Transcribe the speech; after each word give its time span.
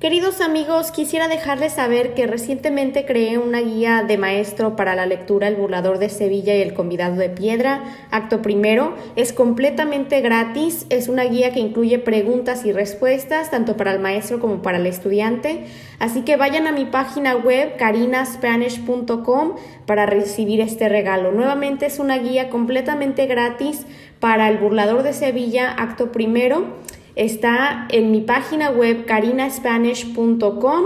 Queridos 0.00 0.40
amigos, 0.40 0.92
quisiera 0.92 1.28
dejarles 1.28 1.74
saber 1.74 2.14
que 2.14 2.26
recientemente 2.26 3.04
creé 3.04 3.36
una 3.36 3.60
guía 3.60 4.02
de 4.02 4.16
maestro 4.16 4.74
para 4.74 4.94
la 4.94 5.04
lectura 5.04 5.46
El 5.46 5.56
burlador 5.56 5.98
de 5.98 6.08
Sevilla 6.08 6.56
y 6.56 6.62
El 6.62 6.72
convidado 6.72 7.16
de 7.16 7.28
piedra, 7.28 7.84
acto 8.10 8.40
primero. 8.40 8.94
Es 9.14 9.34
completamente 9.34 10.22
gratis, 10.22 10.86
es 10.88 11.08
una 11.08 11.24
guía 11.24 11.52
que 11.52 11.60
incluye 11.60 11.98
preguntas 11.98 12.64
y 12.64 12.72
respuestas 12.72 13.50
tanto 13.50 13.76
para 13.76 13.92
el 13.92 13.98
maestro 13.98 14.40
como 14.40 14.62
para 14.62 14.78
el 14.78 14.86
estudiante. 14.86 15.66
Así 15.98 16.22
que 16.22 16.38
vayan 16.38 16.66
a 16.66 16.72
mi 16.72 16.86
página 16.86 17.36
web 17.36 17.76
carinaspanish.com 17.76 19.56
para 19.84 20.06
recibir 20.06 20.62
este 20.62 20.88
regalo. 20.88 21.30
Nuevamente 21.30 21.84
es 21.84 21.98
una 21.98 22.16
guía 22.16 22.48
completamente 22.48 23.26
gratis 23.26 23.84
para 24.18 24.48
El 24.48 24.56
burlador 24.56 25.02
de 25.02 25.12
Sevilla, 25.12 25.70
acto 25.70 26.10
primero. 26.10 26.80
Está 27.16 27.88
en 27.90 28.10
mi 28.10 28.20
página 28.20 28.70
web 28.70 29.04
carinaspanish.com. 29.06 30.84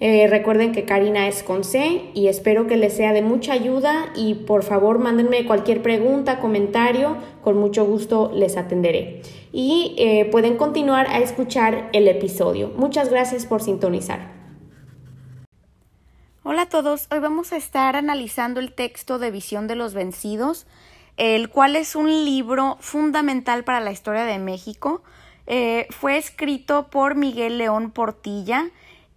Eh, 0.00 0.26
recuerden 0.28 0.72
que 0.72 0.84
Karina 0.84 1.28
es 1.28 1.42
con 1.42 1.64
C 1.64 2.10
y 2.14 2.26
espero 2.26 2.66
que 2.66 2.76
les 2.76 2.94
sea 2.94 3.12
de 3.12 3.22
mucha 3.22 3.52
ayuda 3.52 4.12
y 4.14 4.34
por 4.34 4.62
favor 4.62 4.98
mándenme 4.98 5.46
cualquier 5.46 5.82
pregunta, 5.82 6.40
comentario, 6.40 7.16
con 7.42 7.56
mucho 7.56 7.86
gusto 7.86 8.30
les 8.34 8.56
atenderé. 8.56 9.22
Y 9.52 9.94
eh, 9.98 10.28
pueden 10.30 10.56
continuar 10.56 11.06
a 11.08 11.20
escuchar 11.20 11.88
el 11.92 12.08
episodio. 12.08 12.72
Muchas 12.76 13.08
gracias 13.08 13.46
por 13.46 13.62
sintonizar. 13.62 14.32
Hola 16.42 16.62
a 16.62 16.68
todos, 16.68 17.06
hoy 17.10 17.20
vamos 17.20 17.52
a 17.52 17.56
estar 17.56 17.96
analizando 17.96 18.60
el 18.60 18.74
texto 18.74 19.18
de 19.18 19.30
Visión 19.30 19.66
de 19.66 19.76
los 19.76 19.94
Vencidos, 19.94 20.66
el 21.16 21.48
cual 21.48 21.76
es 21.76 21.96
un 21.96 22.08
libro 22.26 22.76
fundamental 22.80 23.64
para 23.64 23.80
la 23.80 23.92
historia 23.92 24.24
de 24.24 24.38
México 24.38 25.02
eh, 25.46 25.86
fue 25.90 26.16
escrito 26.16 26.88
por 26.88 27.14
Miguel 27.14 27.58
León 27.58 27.90
Portilla. 27.90 28.66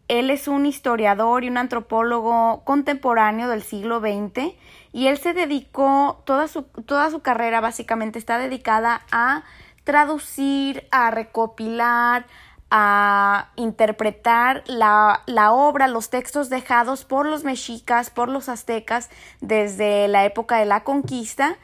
Él 0.08 0.30
es 0.30 0.48
un 0.48 0.66
historiador 0.66 1.44
y 1.44 1.50
un 1.50 1.58
antropólogo 1.58 2.64
contemporáneo 2.64 3.50
del 3.50 3.62
siglo 3.62 4.00
XX 4.00 4.54
y 4.94 5.08
él 5.08 5.18
se 5.18 5.34
dedicó, 5.34 6.22
toda 6.26 6.48
su, 6.48 6.64
toda 6.64 7.12
su 7.12 7.20
carrera 7.20 7.62
básicamente 7.62 8.18
está 8.18 8.38
dedicada 8.38 9.02
a 9.12 9.44
traducir, 9.84 10.88
a 10.92 11.12
recopilar, 11.12 12.26
a 12.70 13.52
interpretar 13.56 14.64
la, 14.68 15.24
la, 15.26 15.52
obra, 15.52 15.88
los 15.88 16.10
textos 16.10 16.50
dejados 16.50 17.06
por 17.06 17.26
los 17.26 17.44
mexicas, 17.44 18.10
por 18.10 18.28
los 18.28 18.50
aztecas 18.50 19.10
desde 19.40 20.08
la 20.08 20.26
época 20.26 20.58
de 20.58 20.66
la 20.66 20.84
conquista 20.84 21.58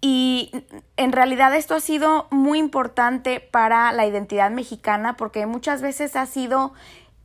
y 0.00 0.50
en 0.96 1.12
realidad 1.12 1.54
esto 1.54 1.74
ha 1.74 1.80
sido 1.80 2.28
muy 2.30 2.58
importante 2.58 3.40
para 3.40 3.90
la 3.92 4.06
identidad 4.06 4.50
mexicana 4.50 5.16
porque 5.16 5.46
muchas 5.46 5.82
veces 5.82 6.14
ha 6.14 6.26
sido 6.26 6.72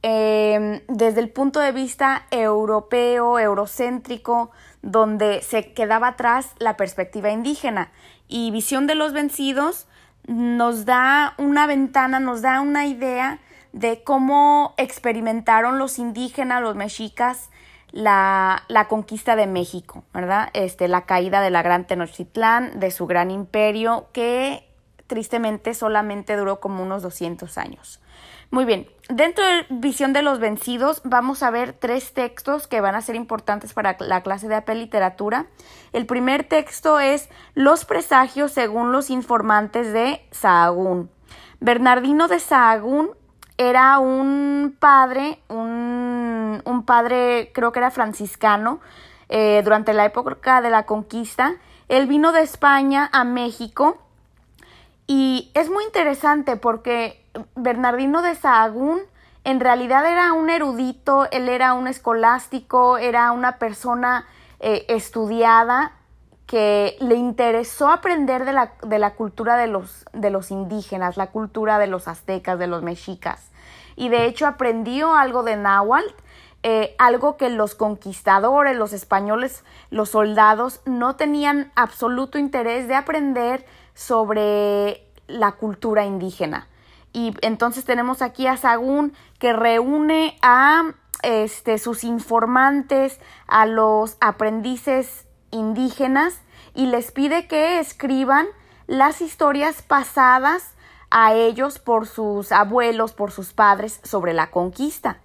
em, 0.02 0.82
desde 0.88 1.22
el 1.22 1.30
punto 1.30 1.60
de 1.60 1.72
vista 1.72 2.26
europeo, 2.32 3.38
eurocéntrico, 3.38 4.52
donde 4.82 5.42
se 5.42 5.74
quedaba 5.74 6.10
atrás 6.10 6.52
la 6.58 6.76
perspectiva 6.76 7.30
indígena. 7.30 7.92
Y 8.28 8.50
Visión 8.52 8.88
de 8.88 8.96
los 8.96 9.14
Vencidos 9.14 9.88
nos 10.26 10.86
da 10.86 11.36
una 11.38 11.68
ventana, 11.68 12.20
nos 12.20 12.42
da 12.42 12.60
una 12.62 12.88
idea 12.88 13.40
de 13.72 14.04
cómo 14.04 14.74
experimentaron 14.78 15.78
los 15.78 16.00
indígenas, 16.00 16.62
los 16.62 16.76
mexicas, 16.76 17.50
la, 17.94 18.64
la, 18.68 18.88
conquista 18.88 19.38
de 19.38 19.48
México, 19.48 20.04
¿verdad? 20.14 20.50
Este, 20.54 20.88
la 20.88 21.06
caída 21.06 21.42
de 21.42 21.52
la 21.52 21.62
gran 21.62 21.86
Tenochtitlán, 21.86 22.80
de 22.80 22.92
su 22.92 23.06
gran 23.06 23.32
imperio, 23.32 24.08
que 24.12 24.68
tristemente 25.08 25.76
solamente 25.76 26.36
duró 26.36 26.60
como 26.60 26.84
unos 26.84 27.04
200 27.04 27.58
años. 27.58 28.02
Muy 28.50 28.66
bien, 28.66 28.88
dentro 29.10 29.44
de 29.46 29.66
Visión 29.70 30.14
de 30.14 30.22
los 30.22 30.40
Vencidos 30.40 31.02
vamos 31.04 31.42
a 31.44 31.50
ver 31.50 31.74
tres 31.74 32.14
textos 32.14 32.68
que 32.68 32.82
van 32.82 32.96
a 32.96 33.02
ser 33.02 33.16
importantes 33.16 33.74
para 33.74 33.96
la 34.00 34.22
clase 34.22 34.48
de 34.48 34.56
AP 34.56 34.70
Literatura. 34.70 35.48
El 35.92 36.06
primer 36.06 36.44
texto 36.44 37.00
es 37.00 37.30
Los 37.56 37.86
presagios 37.86 38.52
según 38.52 38.92
los 38.92 39.10
informantes 39.10 39.94
de 39.94 40.26
Sahagún. 40.32 41.10
Bernardino 41.60 42.28
de 42.28 42.40
Sahagún 42.40 43.12
era 43.58 44.00
un 44.00 44.76
padre, 44.80 45.40
un, 45.48 46.03
un 46.66 46.86
padre 46.86 47.52
creo 47.54 47.72
que 47.72 47.80
era 47.80 47.92
franciscano, 47.92 48.80
eh, 49.30 49.62
durante 49.64 49.94
la 49.94 50.06
época 50.06 50.62
de 50.62 50.70
la 50.70 50.86
conquista. 50.86 51.56
Él 51.88 52.08
vino 52.08 52.32
de 52.32 52.42
España 52.42 53.10
a 53.12 53.24
México 53.24 53.98
y 55.08 55.52
es 55.54 55.70
muy 55.70 55.84
interesante 55.86 56.56
porque 56.56 57.26
Bernardino 57.56 58.22
de 58.22 58.36
Sahagún 58.36 59.00
en 59.44 59.60
realidad 59.60 60.06
era 60.10 60.34
un 60.34 60.50
erudito, 60.50 61.28
él 61.32 61.50
era 61.50 61.74
un 61.74 61.88
escolástico, 61.88 62.98
era 62.98 63.32
una 63.32 63.58
persona 63.58 64.26
eh, 64.60 64.86
estudiada, 64.88 65.94
que 66.46 66.98
le 67.00 67.16
interesó 67.16 67.90
aprender 67.90 68.46
de 68.46 68.54
la, 68.54 68.74
de 68.84 69.00
la 69.00 69.16
cultura 69.16 69.58
de 69.58 69.68
los, 69.68 70.06
de 70.14 70.30
los 70.30 70.52
indígenas, 70.52 71.18
la 71.18 71.32
cultura 71.32 71.80
de 71.80 71.88
los 71.88 72.08
aztecas, 72.08 72.60
de 72.60 72.68
los 72.68 72.84
mexicas. 72.84 73.50
Y 73.96 74.10
de 74.10 74.26
hecho 74.26 74.46
aprendió 74.46 75.16
algo 75.16 75.44
de 75.44 75.56
náhuatl, 75.56 76.14
eh, 76.64 76.96
algo 76.98 77.36
que 77.36 77.50
los 77.50 77.76
conquistadores, 77.76 78.78
los 78.78 78.94
españoles, 78.94 79.64
los 79.90 80.10
soldados 80.10 80.82
no 80.86 81.18
tenían 81.18 81.72
absoluto 81.76 82.38
interés 82.38 82.88
de 82.88 82.96
aprender 82.96 83.66
sobre 83.94 85.06
la 85.28 85.52
cultura 85.54 86.06
indígena. 86.06 86.68
Y 87.12 87.36
entonces 87.42 87.86
tenemos 87.86 88.22
aquí 88.22 88.48
a 88.48 88.58
Sagún 88.58 89.14
que 89.40 89.54
reúne 89.54 90.38
a 90.42 90.94
este, 91.22 91.78
sus 91.78 92.04
informantes, 92.04 93.20
a 93.48 93.66
los 93.66 94.18
aprendices 94.22 95.28
indígenas 95.52 96.42
y 96.74 96.88
les 96.88 97.12
pide 97.12 97.48
que 97.48 97.80
escriban 97.80 98.48
las 98.88 99.22
historias 99.22 99.82
pasadas 99.82 100.74
a 101.12 101.34
ellos 101.34 101.78
por 101.78 102.08
sus 102.08 102.52
abuelos, 102.52 103.14
por 103.14 103.32
sus 103.32 103.54
padres 103.54 104.00
sobre 104.04 104.34
la 104.34 104.50
conquista. 104.50 105.20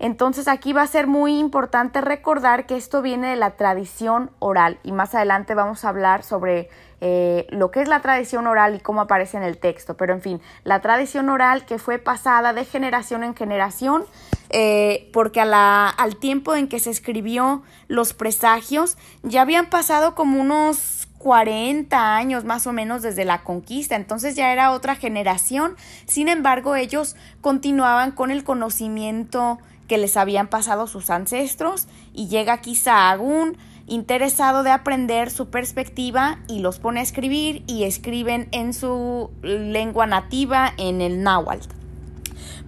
Entonces 0.00 0.48
aquí 0.48 0.72
va 0.72 0.80
a 0.80 0.86
ser 0.86 1.06
muy 1.06 1.38
importante 1.38 2.00
recordar 2.00 2.64
que 2.64 2.76
esto 2.76 3.02
viene 3.02 3.28
de 3.28 3.36
la 3.36 3.50
tradición 3.50 4.30
oral 4.38 4.78
y 4.82 4.92
más 4.92 5.14
adelante 5.14 5.54
vamos 5.54 5.84
a 5.84 5.90
hablar 5.90 6.22
sobre 6.22 6.70
eh, 7.02 7.46
lo 7.50 7.70
que 7.70 7.82
es 7.82 7.88
la 7.88 8.00
tradición 8.00 8.46
oral 8.46 8.74
y 8.74 8.80
cómo 8.80 9.02
aparece 9.02 9.36
en 9.36 9.42
el 9.42 9.58
texto. 9.58 9.98
Pero 9.98 10.14
en 10.14 10.22
fin, 10.22 10.40
la 10.64 10.80
tradición 10.80 11.28
oral 11.28 11.66
que 11.66 11.78
fue 11.78 11.98
pasada 11.98 12.54
de 12.54 12.64
generación 12.64 13.22
en 13.24 13.36
generación 13.36 14.04
eh, 14.48 15.10
porque 15.12 15.40
al 15.42 16.16
tiempo 16.16 16.56
en 16.56 16.68
que 16.68 16.80
se 16.80 16.88
escribió 16.88 17.62
los 17.86 18.14
presagios 18.14 18.96
ya 19.22 19.42
habían 19.42 19.68
pasado 19.68 20.14
como 20.14 20.40
unos 20.40 21.08
40 21.18 22.16
años 22.16 22.44
más 22.44 22.66
o 22.66 22.72
menos 22.72 23.02
desde 23.02 23.26
la 23.26 23.44
conquista, 23.44 23.94
entonces 23.94 24.34
ya 24.34 24.54
era 24.54 24.72
otra 24.72 24.96
generación, 24.96 25.76
sin 26.06 26.28
embargo 26.28 26.74
ellos 26.76 27.14
continuaban 27.42 28.12
con 28.12 28.30
el 28.30 28.42
conocimiento 28.42 29.58
que 29.90 29.98
les 29.98 30.16
habían 30.16 30.46
pasado 30.46 30.86
sus 30.86 31.10
ancestros 31.10 31.88
y 32.14 32.28
llega 32.28 32.52
aquí 32.52 32.76
Sahagún 32.76 33.58
interesado 33.88 34.62
de 34.62 34.70
aprender 34.70 35.32
su 35.32 35.50
perspectiva 35.50 36.38
y 36.46 36.60
los 36.60 36.78
pone 36.78 37.00
a 37.00 37.02
escribir 37.02 37.64
y 37.66 37.82
escriben 37.82 38.46
en 38.52 38.72
su 38.72 39.30
lengua 39.42 40.06
nativa 40.06 40.72
en 40.76 41.00
el 41.00 41.24
náhuatl. 41.24 41.66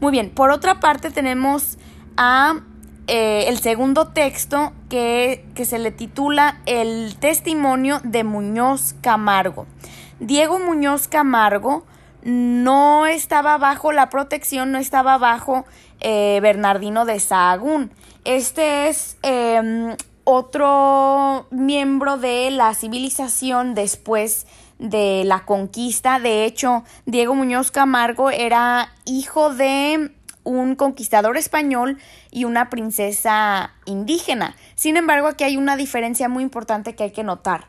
Muy 0.00 0.10
bien, 0.10 0.30
por 0.30 0.50
otra 0.50 0.80
parte 0.80 1.12
tenemos 1.12 1.78
a 2.16 2.56
eh, 3.06 3.44
el 3.46 3.58
segundo 3.58 4.08
texto 4.08 4.72
que, 4.88 5.46
que 5.54 5.64
se 5.64 5.78
le 5.78 5.92
titula 5.92 6.60
El 6.66 7.14
testimonio 7.20 8.00
de 8.02 8.24
Muñoz 8.24 8.96
Camargo. 9.00 9.68
Diego 10.18 10.58
Muñoz 10.58 11.06
Camargo 11.06 11.86
no 12.22 13.06
estaba 13.06 13.58
bajo 13.58 13.92
la 13.92 14.10
protección, 14.10 14.72
no 14.72 14.78
estaba 14.78 15.18
bajo 15.18 15.64
eh, 16.00 16.38
Bernardino 16.42 17.04
de 17.04 17.20
Sahagún. 17.20 17.90
Este 18.24 18.88
es 18.88 19.16
em, 19.22 19.96
otro 20.24 21.46
miembro 21.50 22.16
de 22.16 22.50
la 22.50 22.74
civilización 22.74 23.74
después 23.74 24.46
de 24.78 25.22
la 25.24 25.44
conquista. 25.44 26.18
De 26.18 26.44
hecho, 26.44 26.84
Diego 27.06 27.34
Muñoz 27.34 27.70
Camargo 27.70 28.30
era 28.30 28.92
hijo 29.04 29.54
de 29.54 30.12
un 30.44 30.74
conquistador 30.74 31.36
español 31.36 31.98
y 32.30 32.44
una 32.44 32.68
princesa 32.68 33.72
indígena. 33.84 34.56
Sin 34.74 34.96
embargo, 34.96 35.28
aquí 35.28 35.44
hay 35.44 35.56
una 35.56 35.76
diferencia 35.76 36.28
muy 36.28 36.42
importante 36.42 36.94
que 36.94 37.04
hay 37.04 37.10
que 37.12 37.22
notar. 37.22 37.66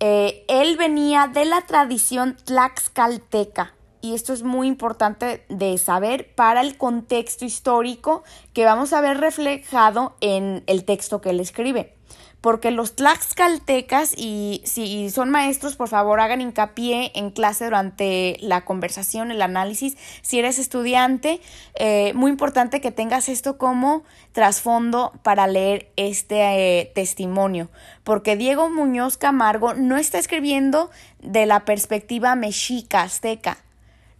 Eh, 0.00 0.44
él 0.48 0.76
venía 0.76 1.28
de 1.28 1.44
la 1.44 1.60
tradición 1.62 2.36
tlaxcalteca, 2.44 3.72
y 4.02 4.14
esto 4.14 4.32
es 4.32 4.42
muy 4.42 4.66
importante 4.66 5.44
de 5.48 5.78
saber 5.78 6.34
para 6.34 6.60
el 6.60 6.76
contexto 6.76 7.44
histórico 7.44 8.24
que 8.52 8.64
vamos 8.64 8.92
a 8.92 9.00
ver 9.00 9.18
reflejado 9.18 10.16
en 10.20 10.64
el 10.66 10.84
texto 10.84 11.20
que 11.20 11.30
él 11.30 11.40
escribe 11.40 11.94
porque 12.42 12.72
los 12.72 12.96
tlaxcaltecas, 12.96 14.14
y 14.18 14.62
si 14.64 15.08
son 15.10 15.30
maestros, 15.30 15.76
por 15.76 15.88
favor 15.88 16.20
hagan 16.20 16.40
hincapié 16.40 17.12
en 17.14 17.30
clase 17.30 17.66
durante 17.66 18.36
la 18.40 18.64
conversación, 18.64 19.30
el 19.30 19.40
análisis. 19.42 19.96
Si 20.22 20.40
eres 20.40 20.58
estudiante, 20.58 21.40
eh, 21.76 22.12
muy 22.14 22.32
importante 22.32 22.80
que 22.80 22.90
tengas 22.90 23.28
esto 23.28 23.58
como 23.58 24.02
trasfondo 24.32 25.12
para 25.22 25.46
leer 25.46 25.92
este 25.94 26.80
eh, 26.80 26.90
testimonio, 26.92 27.70
porque 28.02 28.36
Diego 28.36 28.68
Muñoz 28.68 29.16
Camargo 29.16 29.74
no 29.74 29.96
está 29.96 30.18
escribiendo 30.18 30.90
de 31.20 31.46
la 31.46 31.64
perspectiva 31.64 32.34
mexica, 32.34 33.02
azteca. 33.02 33.58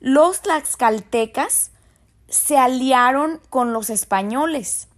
Los 0.03 0.43
tlaxcaltecas 0.43 1.71
se 2.29 2.59
aliaron 2.59 3.41
con 3.49 3.73
los 3.73 3.89
españoles 3.89 4.89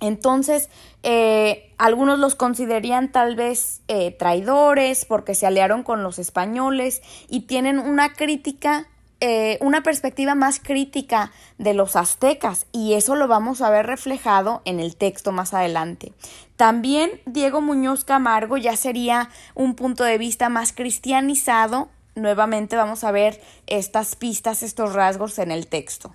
entonces, 0.00 0.70
eh, 1.02 1.72
algunos 1.78 2.18
los 2.18 2.34
considerarían 2.34 3.12
tal 3.12 3.36
vez 3.36 3.82
eh, 3.88 4.10
traidores 4.12 5.04
porque 5.04 5.34
se 5.34 5.46
aliaron 5.46 5.82
con 5.82 6.02
los 6.02 6.18
españoles 6.18 7.02
y 7.28 7.40
tienen 7.40 7.78
una 7.78 8.14
crítica, 8.14 8.88
eh, 9.20 9.58
una 9.60 9.82
perspectiva 9.82 10.34
más 10.34 10.58
crítica 10.58 11.30
de 11.58 11.74
los 11.74 11.96
aztecas 11.96 12.66
y 12.72 12.94
eso 12.94 13.14
lo 13.14 13.28
vamos 13.28 13.60
a 13.60 13.68
ver 13.68 13.86
reflejado 13.86 14.62
en 14.64 14.80
el 14.80 14.96
texto 14.96 15.32
más 15.32 15.52
adelante. 15.52 16.14
También 16.56 17.20
Diego 17.26 17.60
Muñoz 17.60 18.04
Camargo 18.04 18.56
ya 18.56 18.76
sería 18.76 19.28
un 19.54 19.74
punto 19.74 20.04
de 20.04 20.16
vista 20.16 20.48
más 20.48 20.72
cristianizado. 20.72 21.90
Nuevamente 22.14 22.76
vamos 22.76 23.04
a 23.04 23.12
ver 23.12 23.40
estas 23.66 24.16
pistas, 24.16 24.62
estos 24.62 24.94
rasgos 24.94 25.38
en 25.38 25.50
el 25.50 25.66
texto. 25.66 26.12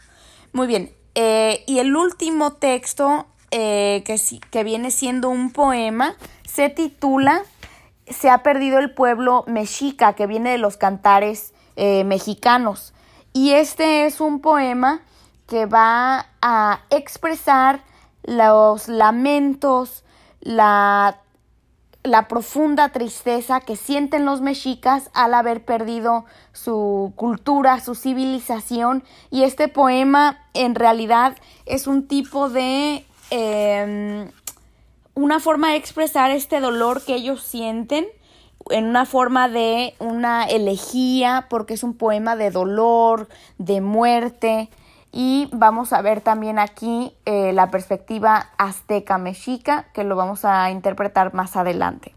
Muy 0.54 0.68
bien, 0.68 0.94
y 1.16 1.80
el 1.80 1.96
último 1.96 2.54
texto 2.54 3.26
eh, 3.58 4.04
que, 4.06 4.20
que 4.52 4.64
viene 4.66 4.92
siendo 4.92 5.30
un 5.30 5.52
poema, 5.52 6.16
se 6.46 6.70
titula 6.70 7.42
Se 8.06 8.30
ha 8.30 8.44
perdido 8.44 8.80
el 8.80 8.94
pueblo 8.94 9.46
mexica, 9.48 10.14
que 10.14 10.28
viene 10.28 10.52
de 10.52 10.58
los 10.58 10.76
cantares 10.76 11.54
eh, 11.78 12.04
mexicanos. 12.04 12.94
Y 13.32 13.52
este 13.52 14.08
es 14.08 14.20
un 14.20 14.42
poema 14.42 15.02
que 15.48 15.68
va 15.68 16.28
a 16.42 16.82
expresar 16.90 17.82
los 18.24 18.90
lamentos, 18.90 20.04
la, 20.42 21.22
la, 22.06 22.28
profunda 22.28 22.90
tristeza 22.90 23.60
que 23.60 23.76
sienten 23.76 24.26
los 24.26 24.42
mexicas 24.42 25.10
al 25.14 25.34
haber 25.34 25.64
perdido 25.66 26.26
su 26.54 27.14
cultura, 27.16 27.80
su 27.80 27.96
civilización. 27.96 29.04
Y 29.32 29.44
este 29.44 29.68
poema 29.68 30.40
en 30.54 30.76
realidad 30.76 31.36
es 31.66 31.88
un 31.88 32.08
tipo 32.08 32.50
de 32.50 33.06
Em, 33.32 34.30
una 35.16 35.40
forma 35.40 35.72
de 35.72 35.78
expresar 35.78 36.32
este 36.32 36.60
dolor 36.60 37.04
que 37.04 37.16
ellos 37.16 37.42
sienten 37.42 38.06
en 38.70 38.86
una 38.86 39.06
forma 39.06 39.48
de 39.50 39.96
una 40.00 40.46
elegía, 40.46 41.48
porque 41.50 41.74
es 41.76 41.84
un 41.84 41.96
poema 41.96 42.36
de 42.36 42.52
dolor, 42.52 43.28
de 43.58 43.82
muerte, 43.82 44.70
y 45.16 45.50
vamos 45.52 45.94
a 45.94 46.02
ver 46.02 46.22
también 46.22 46.60
aquí 46.60 47.16
eh, 47.26 47.54
la 47.54 47.72
perspectiva 47.72 48.50
azteca 48.58 49.18
mexica, 49.18 49.88
que 49.94 50.04
lo 50.04 50.16
vamos 50.16 50.46
a 50.46 50.70
interpretar 50.70 51.34
más 51.34 51.56
adelante. 51.56 52.14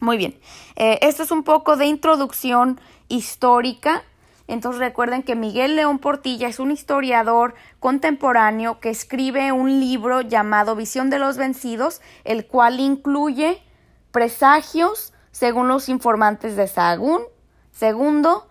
Muy 0.00 0.16
bien, 0.16 0.40
eh, 0.74 0.98
esto 1.02 1.22
es 1.22 1.30
un 1.30 1.44
poco 1.44 1.76
de 1.76 1.86
introducción 1.86 2.80
histórica 3.08 4.02
entonces 4.48 4.80
recuerden 4.80 5.22
que 5.22 5.36
Miguel 5.36 5.76
León 5.76 5.98
Portilla 5.98 6.48
es 6.48 6.58
un 6.58 6.70
historiador 6.70 7.54
contemporáneo 7.80 8.80
que 8.80 8.90
escribe 8.90 9.52
un 9.52 9.80
libro 9.80 10.20
llamado 10.20 10.76
Visión 10.76 11.10
de 11.10 11.18
los 11.18 11.36
Vencidos, 11.36 12.02
el 12.24 12.46
cual 12.46 12.80
incluye 12.80 13.62
presagios 14.10 15.12
según 15.30 15.68
los 15.68 15.88
informantes 15.88 16.56
de 16.56 16.66
Sahagún. 16.66 17.22
Segundo, 17.70 18.48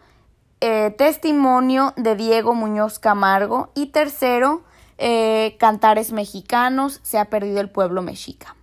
eh, 0.64 0.94
testimonio 0.96 1.92
de 1.98 2.16
Diego 2.16 2.54
Muñoz 2.54 3.00
Camargo. 3.00 3.72
Y 3.74 3.88
tercero, 3.88 4.62
eh, 5.00 5.58
cantares 5.60 6.12
mexicanos, 6.12 7.00
se 7.02 7.18
ha 7.18 7.26
perdido 7.26 7.62
el 7.62 7.70
pueblo 7.72 8.04
mexica. 8.04 8.56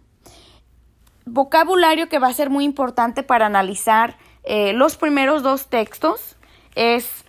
Vocabulario 1.26 2.08
que 2.08 2.20
va 2.20 2.28
a 2.28 2.32
ser 2.32 2.50
muy 2.50 2.64
importante 2.64 3.24
para 3.24 3.46
analizar 3.46 4.16
eh, 4.44 4.72
los 4.74 4.96
primeros 4.96 5.42
dos 5.42 5.66
textos 5.66 6.36
es 6.76 7.24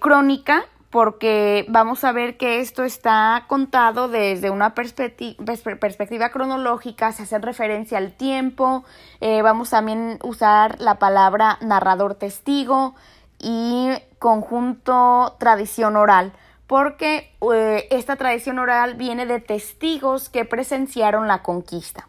crónica 0.00 0.64
porque 0.88 1.66
vamos 1.68 2.02
a 2.02 2.12
ver 2.12 2.38
que 2.38 2.60
esto 2.60 2.84
está 2.84 3.44
contado 3.46 4.08
desde 4.08 4.48
una 4.48 4.74
perspectiva 4.74 6.30
cronológica, 6.30 7.12
se 7.12 7.24
hace 7.24 7.38
referencia 7.38 7.98
al 7.98 8.12
tiempo, 8.12 8.84
vamos 9.20 9.68
también 9.68 10.18
a 10.22 10.26
usar 10.26 10.80
la 10.80 10.98
palabra 10.98 11.58
narrador 11.60 12.14
testigo 12.14 12.94
y 13.38 13.90
conjunto 14.18 15.36
tradición 15.38 15.96
oral, 15.96 16.32
porque 16.66 17.34
eh, 17.52 17.86
esta 17.90 18.16
tradición 18.16 18.58
oral 18.58 18.94
viene 18.94 19.26
de 19.26 19.40
testigos 19.40 20.28
que 20.28 20.44
presenciaron 20.44 21.28
la 21.28 21.42
conquista. 21.42 22.08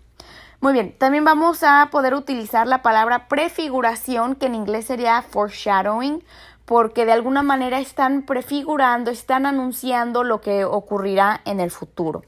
Muy 0.62 0.74
bien, 0.74 0.94
también 0.98 1.24
vamos 1.24 1.64
a 1.64 1.88
poder 1.90 2.14
utilizar 2.14 2.68
la 2.68 2.82
palabra 2.82 3.30
prefiguración, 3.30 4.36
que 4.36 4.48
en 4.48 4.56
inglés 4.56 4.86
sería 4.86 5.22
foreshadowing, 5.22 6.22
porque 6.66 7.06
de 7.06 7.14
alguna 7.14 7.44
manera 7.44 7.80
están 7.80 8.24
prefigurando, 8.24 9.10
están 9.10 9.46
anunciando 9.46 10.24
lo 10.24 10.42
que 10.42 10.66
ocurrirá 10.66 11.42
en 11.46 11.62
el 11.62 11.72
futuro. 11.72 12.24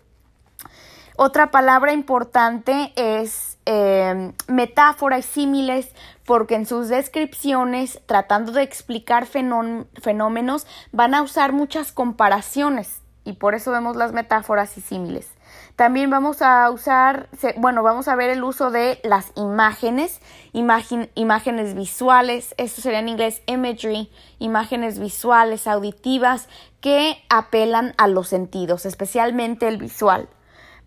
Otra 1.17 1.51
palabra 1.51 1.91
importante 1.91 2.93
es 2.95 3.50
eh, 3.65 4.33
metáfora 4.47 5.19
y 5.19 5.23
símiles, 5.23 5.93
porque 6.25 6.55
en 6.55 6.65
sus 6.65 6.87
descripciones, 6.89 7.99
tratando 8.05 8.51
de 8.51 8.63
explicar 8.63 9.25
fenómenos, 9.25 10.67
van 10.91 11.13
a 11.13 11.21
usar 11.21 11.53
muchas 11.53 11.91
comparaciones 11.91 13.01
y 13.23 13.33
por 13.33 13.53
eso 13.53 13.71
vemos 13.71 13.95
las 13.95 14.13
metáforas 14.13 14.77
y 14.77 14.81
símiles. 14.81 15.29
También 15.75 16.09
vamos 16.09 16.41
a 16.41 16.69
usar, 16.69 17.29
bueno, 17.57 17.83
vamos 17.83 18.07
a 18.07 18.15
ver 18.15 18.29
el 18.29 18.43
uso 18.43 18.71
de 18.71 18.99
las 19.03 19.31
imágenes, 19.35 20.21
imágenes 20.53 21.75
visuales, 21.75 22.53
esto 22.57 22.81
sería 22.81 22.99
en 22.99 23.09
inglés 23.09 23.41
imagery, 23.45 24.11
imágenes 24.39 24.99
visuales, 24.99 25.67
auditivas, 25.67 26.47
que 26.81 27.23
apelan 27.29 27.93
a 27.97 28.07
los 28.07 28.27
sentidos, 28.27 28.85
especialmente 28.85 29.67
el 29.67 29.77
visual. 29.77 30.29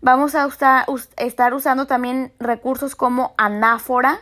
Vamos 0.05 0.35
a 0.35 0.47
estar 1.17 1.53
usando 1.55 1.87
también 1.87 2.31
recursos 2.37 2.95
como 2.95 3.33
anáfora, 3.37 4.19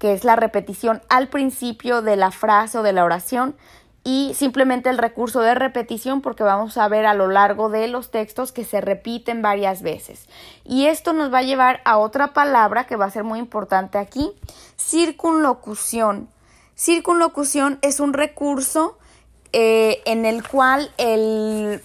que 0.00 0.12
es 0.12 0.24
la 0.24 0.34
repetición 0.34 1.02
al 1.08 1.28
principio 1.28 2.02
de 2.02 2.16
la 2.16 2.32
frase 2.32 2.78
o 2.78 2.82
de 2.82 2.92
la 2.92 3.04
oración, 3.04 3.54
y 4.02 4.32
simplemente 4.34 4.90
el 4.90 4.98
recurso 4.98 5.40
de 5.40 5.54
repetición 5.54 6.20
porque 6.20 6.42
vamos 6.42 6.76
a 6.78 6.88
ver 6.88 7.06
a 7.06 7.14
lo 7.14 7.28
largo 7.28 7.68
de 7.68 7.86
los 7.86 8.10
textos 8.10 8.50
que 8.50 8.64
se 8.64 8.80
repiten 8.80 9.40
varias 9.40 9.82
veces. 9.82 10.28
Y 10.64 10.86
esto 10.86 11.12
nos 11.12 11.32
va 11.32 11.38
a 11.38 11.42
llevar 11.42 11.80
a 11.84 11.98
otra 11.98 12.32
palabra 12.32 12.88
que 12.88 12.96
va 12.96 13.04
a 13.04 13.10
ser 13.10 13.22
muy 13.22 13.38
importante 13.38 13.98
aquí, 13.98 14.32
circunlocución. 14.76 16.28
Circunlocución 16.74 17.78
es 17.82 18.00
un 18.00 18.14
recurso 18.14 18.98
eh, 19.52 20.02
en 20.06 20.26
el 20.26 20.44
cual 20.48 20.90
el, 20.98 21.80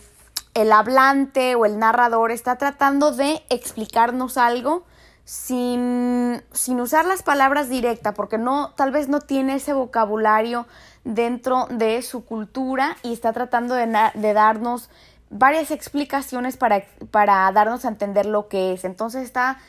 el 0.56 0.72
hablante 0.72 1.54
o 1.56 1.66
el 1.66 1.78
narrador 1.78 2.32
está 2.32 2.58
tratando 2.58 3.12
de 3.12 3.44
explicarnos 3.50 4.38
algo 4.38 4.84
sin, 5.26 6.42
sin 6.54 6.80
usar 6.80 7.06
las 7.06 7.24
palabras 7.24 7.68
directas, 7.68 8.16
porque 8.16 8.38
no, 8.38 8.72
tal 8.76 8.92
vez 8.92 9.10
no 9.10 9.20
tiene 9.20 9.56
ese 9.56 9.74
vocabulario 9.74 10.66
dentro 11.04 11.68
de 11.70 12.02
su 12.02 12.26
cultura 12.26 12.96
y 13.04 13.12
está 13.12 13.34
tratando 13.34 13.76
de, 13.76 13.88
darnos 14.34 14.90
varias 15.30 15.72
explicaciones 15.72 16.58
para, 16.58 16.86
para, 17.12 17.52
darnos 17.52 17.84
a 17.84 17.90
entender 17.90 18.26
lo 18.26 18.48
que 18.48 18.74
es. 18.74 18.86
Entonces 18.86 19.24
está 19.24 19.60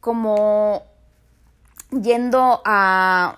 como 0.00 0.82
yendo 1.90 2.62
a 2.64 3.36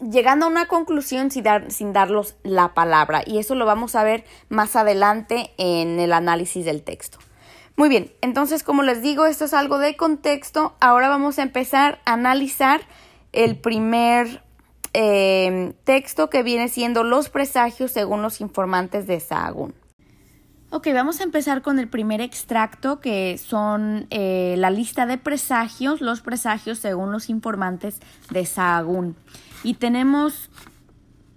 llegando 0.00 0.46
a 0.46 0.48
una 0.48 0.66
conclusión 0.66 1.30
sin, 1.30 1.44
dar, 1.44 1.70
sin 1.70 1.92
darlos 1.92 2.36
la 2.42 2.74
palabra 2.74 3.22
y 3.26 3.38
eso 3.38 3.54
lo 3.54 3.66
vamos 3.66 3.94
a 3.94 4.04
ver 4.04 4.24
más 4.48 4.76
adelante 4.76 5.50
en 5.58 6.00
el 6.00 6.12
análisis 6.12 6.64
del 6.64 6.82
texto. 6.82 7.18
Muy 7.76 7.88
bien, 7.88 8.12
entonces 8.20 8.62
como 8.62 8.82
les 8.82 9.02
digo, 9.02 9.26
esto 9.26 9.46
es 9.46 9.54
algo 9.54 9.78
de 9.78 9.96
contexto. 9.96 10.74
Ahora 10.80 11.08
vamos 11.08 11.38
a 11.38 11.42
empezar 11.42 12.00
a 12.04 12.12
analizar 12.12 12.82
el 13.32 13.56
primer 13.56 14.44
Em, 14.96 15.72
texto 15.82 16.30
que 16.30 16.44
viene 16.44 16.68
siendo 16.68 17.02
los 17.02 17.28
presagios 17.28 17.90
según 17.90 18.22
los 18.22 18.40
informantes 18.40 19.08
de 19.08 19.18
Sahagún. 19.18 19.74
Ok, 20.70 20.86
vamos 20.94 21.18
a 21.18 21.24
empezar 21.24 21.62
con 21.62 21.80
el 21.80 21.88
primer 21.88 22.20
extracto 22.20 23.00
que 23.00 23.36
son 23.36 24.06
eh, 24.10 24.54
la 24.56 24.70
lista 24.70 25.04
de 25.06 25.18
presagios, 25.18 26.00
los 26.00 26.20
presagios 26.20 26.78
según 26.78 27.10
los 27.10 27.28
informantes 27.28 27.98
de 28.30 28.46
Sahagún. 28.46 29.16
Y 29.64 29.74
tenemos, 29.74 30.50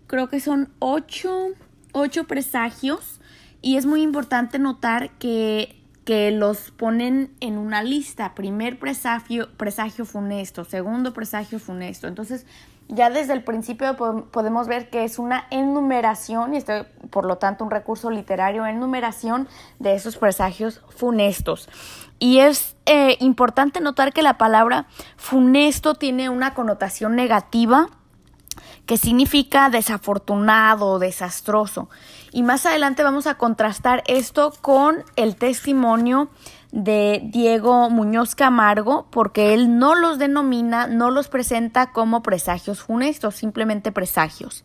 creo 0.06 0.28
que 0.28 0.40
son 0.40 0.70
ocho, 0.80 1.48
ocho 1.94 2.26
presagios 2.26 3.20
y 3.62 3.78
es 3.78 3.86
muy 3.86 4.02
importante 4.02 4.60
notar 4.60 5.12
que, 5.18 5.82
que 6.06 6.32
los 6.32 6.72
ponen 6.72 7.34
en 7.40 7.58
una 7.58 7.82
lista. 7.82 8.36
Primer 8.36 8.78
presagio, 8.78 9.50
presagio 9.58 10.06
funesto, 10.06 10.66
segundo 10.66 11.14
presagio 11.14 11.58
funesto. 11.58 12.08
Entonces, 12.08 12.46
ya 12.90 13.10
desde 13.10 13.34
el 13.34 13.44
principio 13.44 13.96
podemos 14.32 14.68
ver 14.68 14.90
que 14.90 15.04
es 15.04 15.20
una 15.20 15.46
enumeración, 15.50 16.54
y 16.54 16.58
esto 16.58 16.86
por 17.10 17.26
lo 17.26 17.38
tanto 17.38 17.64
un 17.64 17.72
recurso 17.72 18.10
literario, 18.10 18.66
enumeración 18.66 19.48
de 19.80 19.96
esos 19.96 20.18
presagios 20.18 20.82
funestos. 20.90 21.68
Y 22.20 22.40
es 22.40 22.76
eh, 22.86 23.18
importante 23.20 23.82
notar 23.82 24.14
que 24.14 24.22
la 24.22 24.38
palabra 24.38 24.88
funesto 25.18 25.96
tiene 25.96 26.30
una 26.30 26.54
connotación 26.54 27.16
negativa 27.16 27.90
que 28.88 28.98
significa 28.98 29.70
desafortunado, 29.70 30.98
desastroso. 30.98 31.90
Y 32.32 32.42
más 32.42 32.66
adelante 32.66 33.04
vamos 33.04 33.28
a 33.28 33.36
contrastar 33.36 34.02
esto 34.08 34.54
con 34.62 35.04
el 35.18 35.36
testimonio 35.36 36.30
de 36.72 37.22
Diego 37.26 37.90
Muñoz 37.90 38.34
Camargo, 38.34 39.08
porque 39.12 39.54
él 39.54 39.78
no 39.78 39.94
los 39.94 40.20
denomina, 40.20 40.88
no 40.88 41.12
los 41.12 41.28
presenta 41.28 41.92
como 41.92 42.24
presagios 42.24 42.82
funestos, 42.82 43.36
simplemente 43.36 43.92
presagios. 43.92 44.64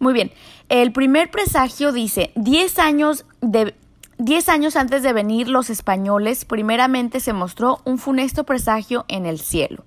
Muy 0.00 0.12
bien, 0.12 0.32
el 0.68 0.92
primer 0.92 1.30
presagio 1.30 1.92
dice, 1.92 2.32
10 2.34 2.78
años 2.80 3.24
de 3.40 3.76
Diez 4.24 4.48
años 4.48 4.76
antes 4.76 5.02
de 5.02 5.12
venir 5.12 5.48
los 5.48 5.68
españoles, 5.68 6.44
primeramente 6.44 7.18
se 7.18 7.32
mostró 7.32 7.80
un 7.84 7.98
funesto 7.98 8.44
presagio 8.44 9.04
en 9.08 9.26
el 9.26 9.40
cielo. 9.40 9.84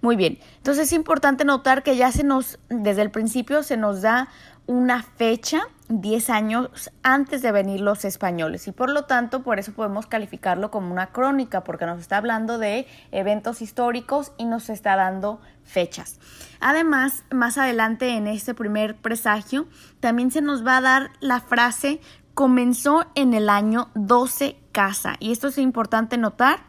Muy 0.00 0.14
bien, 0.14 0.38
entonces 0.58 0.86
es 0.86 0.92
importante 0.92 1.44
notar 1.44 1.82
que 1.82 1.96
ya 1.96 2.12
se 2.12 2.22
nos, 2.22 2.60
desde 2.68 3.02
el 3.02 3.10
principio 3.10 3.64
se 3.64 3.76
nos 3.76 4.00
da 4.00 4.28
una 4.66 5.02
fecha 5.02 5.62
10 5.88 6.30
años 6.30 6.92
antes 7.02 7.42
de 7.42 7.50
venir 7.50 7.80
los 7.80 8.04
españoles 8.04 8.68
y 8.68 8.72
por 8.72 8.88
lo 8.88 9.04
tanto 9.04 9.42
por 9.42 9.58
eso 9.58 9.72
podemos 9.72 10.06
calificarlo 10.06 10.70
como 10.70 10.92
una 10.92 11.08
crónica 11.08 11.64
porque 11.64 11.84
nos 11.84 12.00
está 12.00 12.18
hablando 12.18 12.58
de 12.58 12.86
eventos 13.10 13.60
históricos 13.60 14.32
y 14.38 14.44
nos 14.44 14.70
está 14.70 14.94
dando 14.94 15.40
fechas. 15.64 16.20
Además, 16.60 17.24
más 17.32 17.58
adelante 17.58 18.10
en 18.10 18.28
este 18.28 18.54
primer 18.54 18.96
presagio 18.96 19.66
también 19.98 20.30
se 20.30 20.40
nos 20.40 20.64
va 20.64 20.76
a 20.76 20.80
dar 20.80 21.10
la 21.20 21.40
frase 21.40 22.00
comenzó 22.34 23.06
en 23.14 23.34
el 23.34 23.48
año 23.48 23.88
12 23.94 24.56
casa 24.72 25.16
y 25.20 25.32
esto 25.32 25.48
es 25.48 25.58
importante 25.58 26.16
notar 26.16 26.60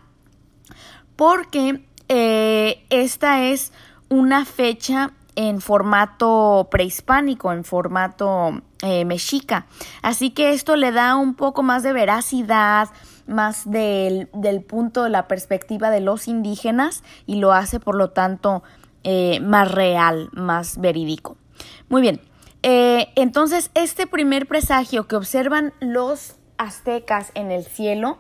porque 1.16 1.86
eh, 2.10 2.86
esta 2.90 3.44
es 3.44 3.72
una 4.10 4.46
fecha 4.46 5.14
en 5.36 5.62
formato 5.62 6.68
prehispánico, 6.70 7.52
en 7.52 7.64
formato 7.64 8.62
eh, 8.82 9.06
mexica. 9.06 9.66
Así 10.02 10.30
que 10.32 10.54
esto 10.54 10.76
le 10.76 10.92
da 10.92 11.16
un 11.16 11.36
poco 11.36 11.64
más 11.64 11.84
de 11.84 11.94
veracidad, 11.94 12.90
más 13.26 13.70
del, 13.70 14.28
punto 14.68 15.04
de 15.04 15.10
la 15.10 15.28
perspectiva 15.28 15.90
de 15.90 16.02
los 16.02 16.28
indígenas 16.28 17.04
y 17.26 17.36
lo 17.36 17.54
hace 17.54 17.80
por 17.80 17.96
lo 17.96 18.12
tanto 18.12 18.64
eh, 19.04 19.40
más 19.40 19.72
real, 19.72 20.30
más 20.34 20.78
verídico. 20.78 21.38
Muy 21.90 22.02
bien, 22.02 22.22
eh, 22.64 23.10
entonces 23.16 23.70
este 23.74 24.08
primer 24.08 24.48
presagio 24.48 25.08
que 25.08 25.16
observan 25.16 25.74
los 25.80 26.36
aztecas 26.58 27.32
en 27.36 27.52
el 27.52 27.66
cielo 27.66 28.18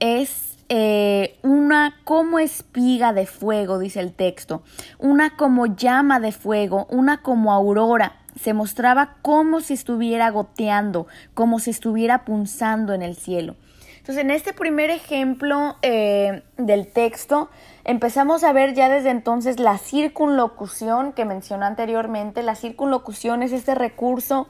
es 0.00 0.58
eh, 0.68 1.38
una 1.42 1.94
como 2.02 2.40
espiga 2.40 3.12
de 3.12 3.26
fuego, 3.26 3.78
dice 3.78 4.00
el 4.00 4.12
texto, 4.12 4.64
una 4.98 5.36
como 5.36 5.66
llama 5.66 6.18
de 6.18 6.32
fuego, 6.32 6.86
una 6.90 7.22
como 7.22 7.52
aurora. 7.52 8.16
Se 8.40 8.52
mostraba 8.52 9.16
como 9.22 9.60
si 9.60 9.74
estuviera 9.74 10.30
goteando, 10.30 11.06
como 11.34 11.60
si 11.60 11.70
estuviera 11.70 12.24
punzando 12.24 12.92
en 12.92 13.02
el 13.02 13.16
cielo. 13.16 13.54
Entonces, 13.98 14.24
en 14.24 14.30
este 14.30 14.52
primer 14.52 14.90
ejemplo 14.90 15.76
eh, 15.82 16.42
del 16.58 16.86
texto, 16.88 17.48
empezamos 17.86 18.42
a 18.42 18.52
ver 18.52 18.74
ya 18.74 18.88
desde 18.88 19.10
entonces 19.10 19.60
la 19.60 19.78
circunlocución 19.78 21.12
que 21.12 21.24
mencioné 21.24 21.66
anteriormente. 21.66 22.42
La 22.42 22.56
circunlocución 22.56 23.42
es 23.42 23.52
este 23.52 23.74
recurso 23.74 24.48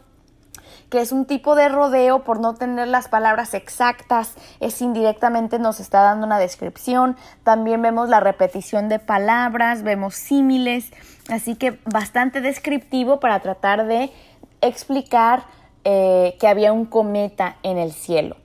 que 0.88 1.00
es 1.00 1.12
un 1.12 1.26
tipo 1.26 1.54
de 1.54 1.68
rodeo 1.68 2.24
por 2.24 2.40
no 2.40 2.54
tener 2.54 2.88
las 2.88 3.08
palabras 3.08 3.54
exactas, 3.54 4.34
es 4.60 4.80
indirectamente 4.80 5.58
nos 5.58 5.80
está 5.80 6.00
dando 6.00 6.26
una 6.26 6.38
descripción, 6.38 7.16
también 7.42 7.82
vemos 7.82 8.08
la 8.08 8.20
repetición 8.20 8.88
de 8.88 9.00
palabras, 9.00 9.82
vemos 9.82 10.14
símiles, 10.14 10.92
así 11.28 11.56
que 11.56 11.80
bastante 11.84 12.40
descriptivo 12.40 13.18
para 13.18 13.40
tratar 13.40 13.86
de 13.86 14.12
explicar 14.60 15.44
eh, 15.84 16.36
que 16.38 16.46
había 16.46 16.72
un 16.72 16.86
cometa 16.86 17.56
en 17.64 17.78
el 17.78 17.92
cielo. 17.92 18.36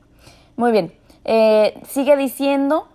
Muy 0.55 0.71
bien, 0.71 0.93
eh, 1.25 1.79
sigue 1.87 2.17
diciendo 2.17 2.87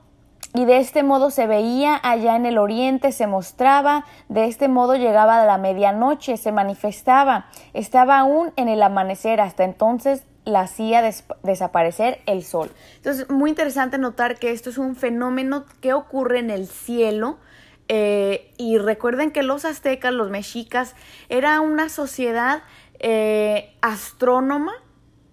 y 0.57 0.65
de 0.65 0.79
este 0.79 1.03
modo 1.03 1.31
se 1.31 1.47
veía 1.47 2.01
allá 2.03 2.35
en 2.35 2.47
el 2.47 2.57
oriente, 2.57 3.13
se 3.13 3.27
mostraba, 3.27 4.07
de 4.29 4.47
este 4.47 4.69
modo 4.69 4.97
llegaba 4.97 5.43
a 5.43 5.47
la 5.47 5.59
medianoche, 5.59 6.39
se 6.39 6.51
manifestaba, 6.51 7.47
estaba 7.75 8.19
aún 8.19 8.53
en 8.57 8.69
el 8.69 8.83
amanecer, 8.83 9.41
hasta 9.41 9.65
entonces 9.65 10.25
la 10.47 10.61
hacía 10.61 11.03
desaparecer 11.43 12.21
el 12.25 12.43
sol. 12.43 12.71
Entonces, 12.97 13.29
muy 13.29 13.51
interesante 13.51 13.99
notar 13.99 14.39
que 14.39 14.51
esto 14.53 14.71
es 14.71 14.79
un 14.79 14.97
fenómeno 14.97 15.67
que 15.81 15.93
ocurre 15.93 16.39
en 16.39 16.51
el 16.51 16.69
cielo. 16.69 17.37
Eh, 17.89 18.53
y 18.57 18.79
recuerden 18.79 19.31
que 19.31 19.43
los 19.43 19.65
aztecas, 19.65 20.13
los 20.13 20.31
mexicas, 20.31 20.97
era 21.29 21.61
una 21.61 21.89
sociedad 21.89 22.63
eh, 22.99 23.75
astrónoma 23.81 24.73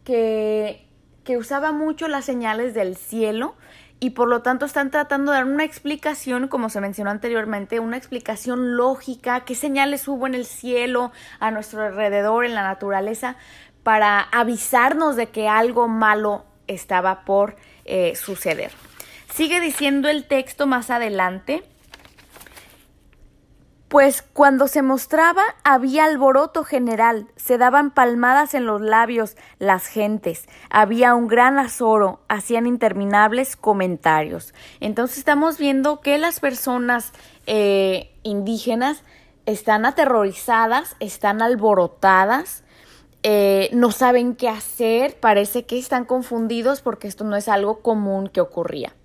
que, 0.03 0.87
que 1.23 1.37
usaba 1.37 1.71
mucho 1.71 2.07
las 2.07 2.25
señales 2.25 2.73
del 2.73 2.95
cielo 2.95 3.55
y 4.03 4.09
por 4.09 4.27
lo 4.27 4.41
tanto 4.41 4.65
están 4.65 4.91
tratando 4.91 5.31
de 5.31 5.37
dar 5.37 5.45
una 5.45 5.63
explicación, 5.63 6.49
como 6.49 6.67
se 6.67 6.81
mencionó 6.81 7.09
anteriormente, 7.09 7.79
una 7.79 7.95
explicación 7.95 8.75
lógica, 8.75 9.45
qué 9.45 9.55
señales 9.55 10.09
hubo 10.09 10.27
en 10.27 10.35
el 10.35 10.45
cielo, 10.45 11.13
a 11.39 11.51
nuestro 11.51 11.85
alrededor, 11.85 12.43
en 12.43 12.53
la 12.53 12.63
naturaleza, 12.63 13.37
para 13.81 14.19
avisarnos 14.19 15.15
de 15.15 15.27
que 15.27 15.47
algo 15.47 15.87
malo 15.87 16.43
estaba 16.67 17.23
por 17.23 17.55
eh, 17.85 18.17
suceder. 18.17 18.73
Sigue 19.33 19.61
diciendo 19.61 20.09
el 20.09 20.25
texto 20.25 20.67
más 20.67 20.89
adelante, 20.89 21.63
pues 23.93 24.23
cuando 24.23 24.67
se 24.67 24.81
mostraba 24.81 25.43
había 25.63 26.05
alboroto 26.05 26.63
general, 26.63 27.27
se 27.35 27.59
daban 27.59 27.91
palmadas 27.91 28.55
en 28.55 28.65
los 28.65 28.81
labios 28.81 29.35
las 29.59 29.85
gentes, 29.85 30.47
había 30.71 31.13
un 31.13 31.27
gran 31.27 31.59
azoro, 31.59 32.19
hacían 32.27 32.65
interminables 32.65 33.55
comentarios. 33.55 34.55
Entonces 34.79 35.19
estamos 35.19 35.59
viendo 35.59 36.01
que 36.01 36.17
las 36.17 36.39
personas 36.39 37.11
eh, 37.45 38.09
indígenas 38.23 39.03
están 39.45 39.85
aterrorizadas, 39.85 40.95
están 40.99 41.43
alborotadas, 41.43 42.63
eh, 43.21 43.69
no 43.73 43.91
saben 43.91 44.35
qué 44.35 44.49
hacer, 44.49 45.19
parece 45.19 45.67
que 45.67 45.77
están 45.77 46.05
confundidos 46.05 46.81
porque 46.81 47.07
esto 47.07 47.25
no 47.25 47.35
es 47.35 47.47
algo 47.47 47.81
común 47.81 48.27
que 48.27 48.41
ocurría. 48.41 48.95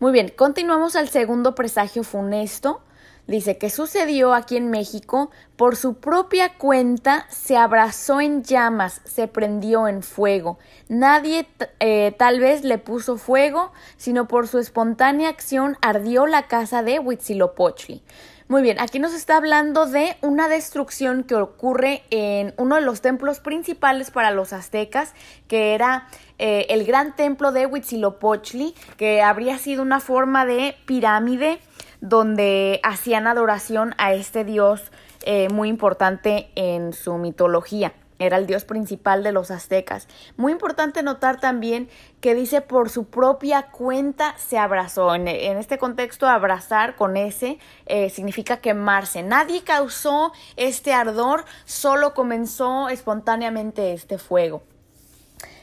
Muy 0.00 0.10
bien, 0.10 0.32
continuamos 0.34 0.96
al 0.96 1.08
segundo 1.08 1.54
presagio 1.54 2.02
funesto. 2.02 2.82
Dice 3.26 3.56
que 3.56 3.70
sucedió 3.70 4.34
aquí 4.34 4.58
en 4.58 4.68
México, 4.68 5.30
por 5.56 5.76
su 5.76 5.94
propia 5.94 6.58
cuenta 6.58 7.26
se 7.30 7.56
abrazó 7.56 8.20
en 8.20 8.42
llamas, 8.42 9.00
se 9.04 9.28
prendió 9.28 9.88
en 9.88 10.02
fuego. 10.02 10.58
Nadie 10.88 11.46
eh, 11.80 12.14
tal 12.18 12.38
vez 12.40 12.64
le 12.64 12.76
puso 12.76 13.16
fuego, 13.16 13.72
sino 13.96 14.28
por 14.28 14.46
su 14.46 14.58
espontánea 14.58 15.30
acción 15.30 15.78
ardió 15.80 16.26
la 16.26 16.48
casa 16.48 16.82
de 16.82 16.98
Huitzilopochtli. 16.98 18.02
Muy 18.46 18.60
bien, 18.60 18.78
aquí 18.78 18.98
nos 18.98 19.14
está 19.14 19.38
hablando 19.38 19.86
de 19.86 20.18
una 20.20 20.48
destrucción 20.48 21.24
que 21.24 21.34
ocurre 21.34 22.02
en 22.10 22.52
uno 22.58 22.74
de 22.74 22.82
los 22.82 23.00
templos 23.00 23.40
principales 23.40 24.10
para 24.10 24.32
los 24.32 24.52
aztecas, 24.52 25.14
que 25.48 25.74
era 25.74 26.08
eh, 26.38 26.66
el 26.68 26.84
gran 26.84 27.16
templo 27.16 27.52
de 27.52 27.64
Huitzilopochtli, 27.64 28.74
que 28.98 29.22
habría 29.22 29.56
sido 29.56 29.80
una 29.80 29.98
forma 29.98 30.44
de 30.44 30.76
pirámide 30.84 31.58
donde 32.04 32.80
hacían 32.82 33.26
adoración 33.26 33.94
a 33.96 34.12
este 34.12 34.44
dios 34.44 34.92
eh, 35.24 35.48
muy 35.48 35.70
importante 35.70 36.50
en 36.54 36.92
su 36.92 37.14
mitología. 37.14 37.94
Era 38.18 38.36
el 38.36 38.46
dios 38.46 38.64
principal 38.64 39.22
de 39.22 39.32
los 39.32 39.50
aztecas. 39.50 40.06
Muy 40.36 40.52
importante 40.52 41.02
notar 41.02 41.40
también 41.40 41.88
que 42.20 42.34
dice 42.34 42.60
por 42.60 42.90
su 42.90 43.06
propia 43.06 43.70
cuenta 43.70 44.34
se 44.36 44.58
abrazó. 44.58 45.14
En, 45.14 45.26
este 45.26 45.78
contexto, 45.78 46.28
abrazar 46.28 46.94
con 46.94 47.16
ese 47.16 47.58
eh, 47.86 48.10
significa 48.10 48.58
quemarse. 48.58 49.22
Nadie 49.22 49.62
causó 49.64 50.32
este 50.56 50.92
ardor, 50.92 51.46
solo 51.64 52.12
comenzó 52.12 52.90
espontáneamente 52.90 53.94
este 53.94 54.18
fuego. 54.18 54.62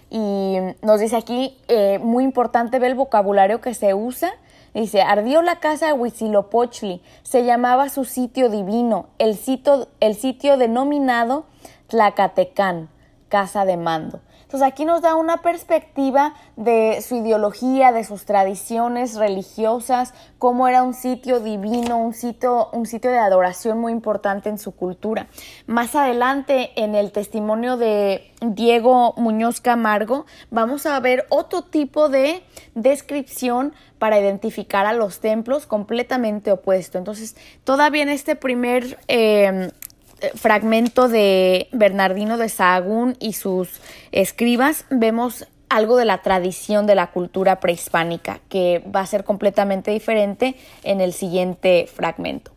Y 0.10 0.58
nos 0.82 1.00
dice 1.00 1.18
aquí, 1.18 1.56
eh, 1.68 2.00
muy 2.00 2.24
importante 2.24 2.80
ver 2.80 2.92
el 2.92 2.98
vocabulario 2.98 3.62
que 3.62 3.76
se 3.76 3.94
usa 3.94 4.34
Dice, 4.74 5.02
ardió 5.02 5.42
la 5.42 5.60
casa 5.60 5.88
de 5.88 5.94
Huitzilopochtli, 5.94 7.02
se 7.24 7.44
llamaba 7.44 7.90
su 7.90 8.06
sitio 8.06 8.50
divino, 8.50 9.08
el 9.18 9.36
sitio, 9.36 9.90
el 10.00 10.16
sitio 10.16 10.58
denominado 10.58 11.46
Tlacatecán, 11.88 12.90
casa 13.28 13.66
de 13.66 13.76
mando. 13.76 14.22
Entonces 14.52 14.68
aquí 14.68 14.84
nos 14.84 15.02
da 15.02 15.16
una 15.16 15.38
perspectiva 15.38 16.34
de 16.58 17.02
su 17.02 17.16
ideología, 17.16 17.94
de 17.94 18.04
sus 18.04 18.26
tradiciones 18.26 19.16
religiosas, 19.16 20.14
cómo 20.40 20.68
era 20.68 20.84
un 20.84 20.94
sitio 20.94 21.40
divino, 21.40 21.98
un 21.98 22.14
sitio, 22.14 22.68
un 22.74 22.86
sitio 22.86 23.12
de 23.12 23.18
adoración 23.18 23.80
muy 23.80 23.94
importante 23.94 24.50
en 24.50 24.58
su 24.58 24.76
cultura. 24.76 25.28
Más 25.68 25.96
adelante, 25.96 26.72
en 26.76 26.96
el 26.96 27.14
testimonio 27.14 27.78
de 27.78 28.30
Diego 28.42 29.14
Muñoz 29.16 29.62
Camargo, 29.62 30.26
vamos 30.50 30.86
a 30.86 31.00
ver 31.00 31.28
otro 31.30 31.62
tipo 31.62 32.10
de 32.10 32.44
descripción 32.76 33.74
para 34.00 34.20
identificar 34.20 34.86
a 34.86 34.92
los 34.92 35.22
templos 35.22 35.66
completamente 35.66 36.52
opuesto. 36.52 36.98
Entonces, 36.98 37.38
todavía 37.64 38.04
en 38.04 38.10
este 38.10 38.36
primer 38.36 39.00
eh, 39.08 39.72
fragmento 40.36 41.08
de 41.08 41.68
Bernardino 41.72 42.38
de 42.38 42.50
Sahagún 42.50 43.16
y 43.20 43.34
sus 43.34 43.82
escribas 44.12 44.86
vemos 44.90 45.48
algo 45.70 45.96
de 45.96 46.06
la 46.06 46.22
tradición 46.22 46.86
de 46.86 46.96
la 46.96 47.12
cultura 47.12 47.60
prehispánica 47.60 48.42
que 48.50 48.84
va 48.94 49.00
a 49.00 49.06
ser 49.06 49.24
completamente 49.24 49.92
diferente 49.92 50.56
en 50.84 51.00
el 51.00 51.14
siguiente 51.14 51.88
fragmento. 51.88 52.52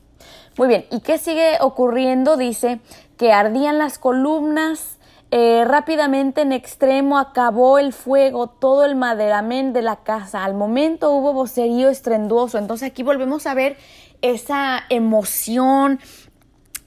Muy 0.58 0.68
bien, 0.68 0.84
¿y 0.90 1.00
qué 1.00 1.18
sigue 1.18 1.58
ocurriendo? 1.60 2.36
Dice 2.36 2.80
que 3.16 3.32
ardían 3.32 3.78
las 3.78 3.98
columnas, 3.98 4.98
eh, 5.30 5.64
rápidamente 5.64 6.42
en 6.42 6.52
extremo 6.52 7.18
acabó 7.18 7.78
el 7.78 7.92
fuego, 7.92 8.48
todo 8.48 8.84
el 8.84 8.94
maderamen 8.94 9.72
de 9.72 9.82
la 9.82 9.96
casa. 9.96 10.44
Al 10.44 10.54
momento 10.54 11.10
hubo 11.10 11.32
vocerío 11.32 11.88
estrenduoso. 11.88 12.58
Entonces 12.58 12.90
aquí 12.90 13.02
volvemos 13.02 13.46
a 13.46 13.54
ver 13.54 13.76
esa 14.22 14.84
emoción, 14.90 16.00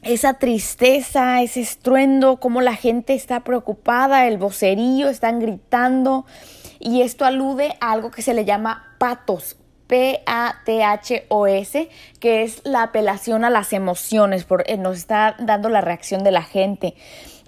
esa 0.02 0.36
tristeza, 0.36 1.42
ese 1.42 1.62
estruendo, 1.62 2.38
cómo 2.38 2.62
la 2.62 2.76
gente 2.76 3.14
está 3.14 3.42
preocupada, 3.42 4.28
el 4.28 4.38
vocerío, 4.38 5.10
están 5.10 5.40
gritando. 5.40 6.26
Y 6.80 7.02
esto 7.02 7.26
alude 7.26 7.76
a 7.82 7.92
algo 7.92 8.12
que 8.12 8.22
se 8.22 8.34
le 8.34 8.46
llama 8.46 8.96
patos, 9.00 9.58
P-A-T-H-O-S, 9.88 10.30
que 12.20 12.44
es 12.44 12.62
la 12.66 12.84
apelación 12.84 13.44
a 13.44 13.50
las 13.50 13.74
emociones, 13.74 14.46
eh, 14.66 14.78
nos 14.78 14.98
está 14.98 15.36
dando 15.40 15.70
la 15.70 15.82
reacción 15.82 16.24
de 16.24 16.32
la 16.32 16.44
gente 16.44 16.94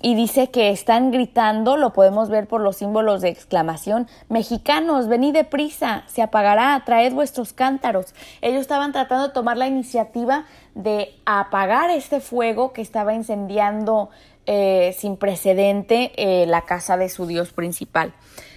y 0.01 0.15
dice 0.15 0.49
que 0.49 0.69
están 0.69 1.11
gritando, 1.11 1.77
lo 1.77 1.93
podemos 1.93 2.29
ver 2.29 2.47
por 2.47 2.61
los 2.61 2.77
símbolos 2.77 3.21
de 3.21 3.29
exclamación, 3.29 4.07
mexicanos, 4.29 5.07
venid 5.07 5.33
deprisa, 5.33 6.03
se 6.07 6.21
apagará, 6.21 6.81
traed 6.85 7.13
vuestros 7.13 7.53
cántaros. 7.53 8.13
Ellos 8.41 8.61
estaban 8.61 8.91
tratando 8.91 9.27
de 9.27 9.33
tomar 9.33 9.57
la 9.57 9.67
iniciativa 9.67 10.45
de 10.75 11.13
apagar 11.25 11.89
este 11.89 12.21
fuego 12.21 12.71
que 12.71 12.81
estaba 12.81 13.13
incendiando 13.13 14.09
eh, 14.45 14.95
sin 14.97 15.17
precedente 15.17 16.11
eh, 16.15 16.45
la 16.47 16.61
casa 16.61 16.97
de 16.97 17.09
su 17.09 17.27
dios 17.27 17.51
principal. 17.53 18.13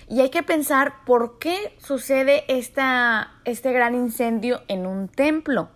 Y 0.08 0.20
hay 0.20 0.30
que 0.30 0.42
pensar 0.42 1.04
por 1.06 1.38
qué 1.38 1.74
sucede 1.78 2.44
esta, 2.48 3.32
este 3.44 3.72
gran 3.72 3.94
incendio 3.94 4.62
en 4.68 4.86
un 4.86 5.08
templo. 5.08 5.70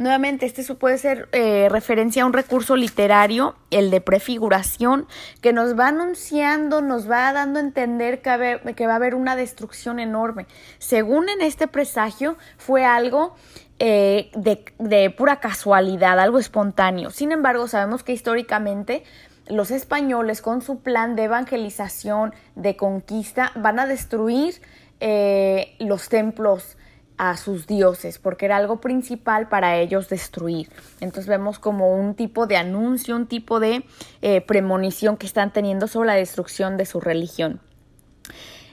Nuevamente, 0.00 0.46
este 0.46 0.64
puede 0.76 0.96
ser 0.96 1.28
eh, 1.32 1.68
referencia 1.68 2.22
a 2.22 2.26
un 2.26 2.32
recurso 2.32 2.74
literario, 2.74 3.54
el 3.70 3.90
de 3.90 4.00
prefiguración, 4.00 5.06
que 5.42 5.52
nos 5.52 5.78
va 5.78 5.88
anunciando, 5.88 6.80
nos 6.80 7.10
va 7.10 7.30
dando 7.34 7.58
a 7.58 7.62
entender 7.62 8.22
que, 8.22 8.86
va 8.86 8.92
a 8.92 8.96
haber 8.96 9.14
una 9.14 9.36
destrucción 9.36 10.00
enorme. 10.00 10.46
Según 10.78 11.28
en 11.28 11.42
este 11.42 11.68
presagio, 11.68 12.38
fue 12.56 12.86
algo 12.86 13.34
eh, 13.78 14.30
de, 14.34 14.64
de 14.78 15.10
pura 15.10 15.38
casualidad, 15.38 16.18
algo 16.18 16.38
espontáneo. 16.38 17.10
Sin 17.10 17.30
embargo, 17.30 17.68
sabemos 17.68 18.02
que 18.02 18.14
históricamente 18.14 19.04
los 19.48 19.70
españoles 19.70 20.40
con 20.40 20.62
su 20.62 20.78
plan 20.78 21.14
de 21.14 21.24
evangelización, 21.24 22.32
de 22.54 22.74
conquista, 22.74 23.52
van 23.54 23.78
a 23.78 23.86
destruir 23.86 24.62
eh, 25.00 25.76
los 25.78 26.08
templos 26.08 26.78
a 27.20 27.36
sus 27.36 27.66
dioses, 27.66 28.18
porque 28.18 28.46
era 28.46 28.56
algo 28.56 28.80
principal 28.80 29.50
para 29.50 29.76
ellos 29.76 30.08
destruir. 30.08 30.70
Entonces 31.00 31.26
vemos 31.26 31.58
como 31.58 31.94
un 31.94 32.14
tipo 32.14 32.46
de 32.46 32.56
anuncio, 32.56 33.14
un 33.14 33.26
tipo 33.26 33.60
de 33.60 33.84
eh, 34.22 34.40
premonición 34.40 35.18
que 35.18 35.26
están 35.26 35.52
teniendo 35.52 35.86
sobre 35.86 36.06
la 36.06 36.14
destrucción 36.14 36.78
de 36.78 36.86
su 36.86 36.98
religión. 36.98 37.60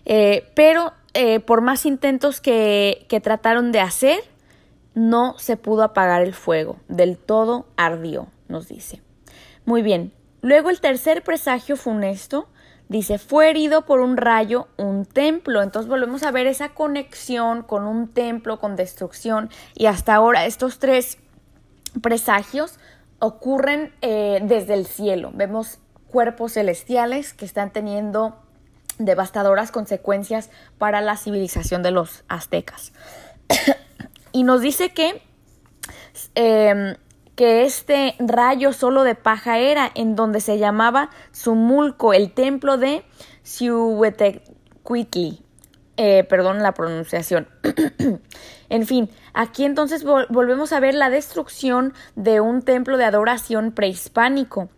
Eh, 0.06 0.50
pero 0.56 0.94
eh, 1.14 1.42
por 1.42 1.60
más 1.60 1.86
intentos 1.86 2.40
que, 2.40 3.06
que 3.10 3.20
trataron 3.20 3.74
de 3.74 3.82
hacer, 3.82 4.20
no 4.96 5.38
se 5.38 5.58
pudo 5.58 5.84
apagar 5.84 6.22
el 6.22 6.34
fuego, 6.34 6.78
del 6.88 7.18
todo 7.18 7.68
ardió, 7.76 8.28
nos 8.48 8.70
dice. 8.70 9.02
Muy 9.66 9.82
bien, 9.82 10.14
luego 10.42 10.70
el 10.70 10.80
tercer 10.80 11.22
presagio 11.22 11.76
funesto 11.76 12.48
Dice, 12.90 13.18
fue 13.18 13.50
herido 13.50 13.86
por 13.86 14.00
un 14.00 14.16
rayo 14.16 14.68
un 14.78 15.06
templo. 15.06 15.62
Entonces 15.62 15.90
volvemos 15.90 16.24
a 16.24 16.32
ver 16.32 16.48
esa 16.48 16.70
conexión 16.70 17.64
con 17.64 17.86
un 17.86 18.08
templo, 18.08 18.60
con 18.60 18.76
destrucción. 18.76 19.50
Y 19.76 19.88
hasta 19.88 20.16
ahora 20.16 20.46
estos 20.46 20.80
tres 20.80 21.18
presagios 22.02 22.80
ocurren 23.20 23.94
eh, 24.02 24.40
desde 24.44 24.74
el 24.74 24.86
cielo. 24.86 25.32
Vemos 25.34 25.80
cuerpos 26.08 26.54
celestiales 26.54 27.34
que 27.34 27.46
están 27.46 27.72
teniendo 27.72 28.38
devastadoras 29.00 29.72
consecuencias 29.72 30.50
para 30.78 31.02
la 31.02 31.18
civilización 31.18 31.84
de 31.84 31.92
los 31.92 32.24
aztecas. 32.28 32.94
y 34.32 34.44
nos 34.44 34.62
dice 34.62 34.90
que 34.90 35.22
em, 36.36 36.96
que 37.38 37.64
este 37.66 38.16
rayo 38.18 38.74
solo 38.74 39.04
de 39.04 39.14
paja 39.14 39.60
era, 39.60 39.90
en 39.94 40.16
donde 40.16 40.42
se 40.42 40.58
llamaba 40.58 41.12
Sumulco, 41.32 42.14
el 42.14 42.34
templo 42.34 42.78
de 42.78 43.06
Cihuetecuitli. 43.46 45.44
Eh, 45.98 46.24
perdón 46.24 46.64
la 46.64 46.74
pronunciación. 46.74 47.48
en 48.70 48.88
fin, 48.88 49.12
aquí 49.34 49.66
entonces 49.66 50.04
volvemos 50.04 50.74
a 50.74 50.80
ver 50.80 50.96
la 50.96 51.12
destrucción 51.12 51.94
de 52.16 52.42
un 52.42 52.64
templo 52.64 52.98
de 52.98 53.06
adoración 53.06 53.72
prehispánico. 53.72 54.70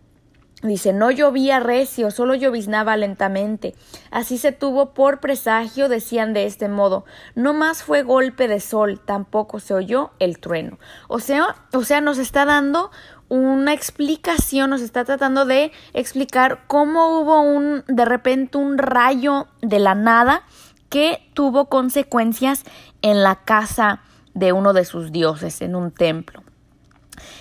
Dice, 0.62 0.92
no 0.92 1.10
llovía 1.10 1.58
recio, 1.58 2.10
solo 2.10 2.34
lloviznaba 2.34 2.96
lentamente. 2.98 3.74
Así 4.10 4.36
se 4.36 4.52
tuvo 4.52 4.92
por 4.92 5.20
presagio, 5.20 5.88
decían 5.88 6.34
de 6.34 6.44
este 6.44 6.68
modo. 6.68 7.06
No 7.34 7.54
más 7.54 7.82
fue 7.82 8.02
golpe 8.02 8.46
de 8.46 8.60
sol, 8.60 9.00
tampoco 9.02 9.58
se 9.58 9.72
oyó 9.72 10.10
el 10.18 10.38
trueno. 10.38 10.78
O 11.08 11.18
sea, 11.18 11.56
o 11.72 11.82
sea, 11.82 12.02
nos 12.02 12.18
está 12.18 12.44
dando 12.44 12.90
una 13.30 13.72
explicación, 13.72 14.68
nos 14.68 14.82
está 14.82 15.04
tratando 15.04 15.46
de 15.46 15.72
explicar 15.94 16.64
cómo 16.66 17.20
hubo 17.20 17.40
un, 17.40 17.84
de 17.86 18.04
repente, 18.04 18.58
un 18.58 18.76
rayo 18.76 19.46
de 19.62 19.78
la 19.78 19.94
nada 19.94 20.42
que 20.90 21.26
tuvo 21.32 21.66
consecuencias 21.66 22.64
en 23.00 23.22
la 23.22 23.36
casa 23.36 24.02
de 24.34 24.52
uno 24.52 24.74
de 24.74 24.84
sus 24.84 25.10
dioses, 25.10 25.62
en 25.62 25.74
un 25.74 25.90
templo. 25.90 26.42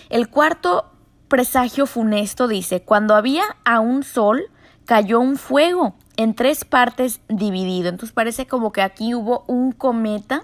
El 0.10 0.30
cuarto 0.30 0.86
presagio 1.30 1.86
funesto 1.86 2.48
dice, 2.48 2.82
cuando 2.82 3.16
había 3.16 3.44
a 3.64 3.80
un 3.80 4.04
sol, 4.04 4.42
cayó 4.86 5.22
un 5.22 5.38
fuego 5.38 5.96
en 6.18 6.34
tres 6.34 6.66
partes 6.66 7.22
dividido. 7.30 7.88
Entonces 7.88 8.14
parece 8.14 8.48
como 8.48 8.74
que 8.74 8.82
aquí 8.82 9.16
hubo 9.16 9.46
un 9.48 9.72
cometa 9.72 10.44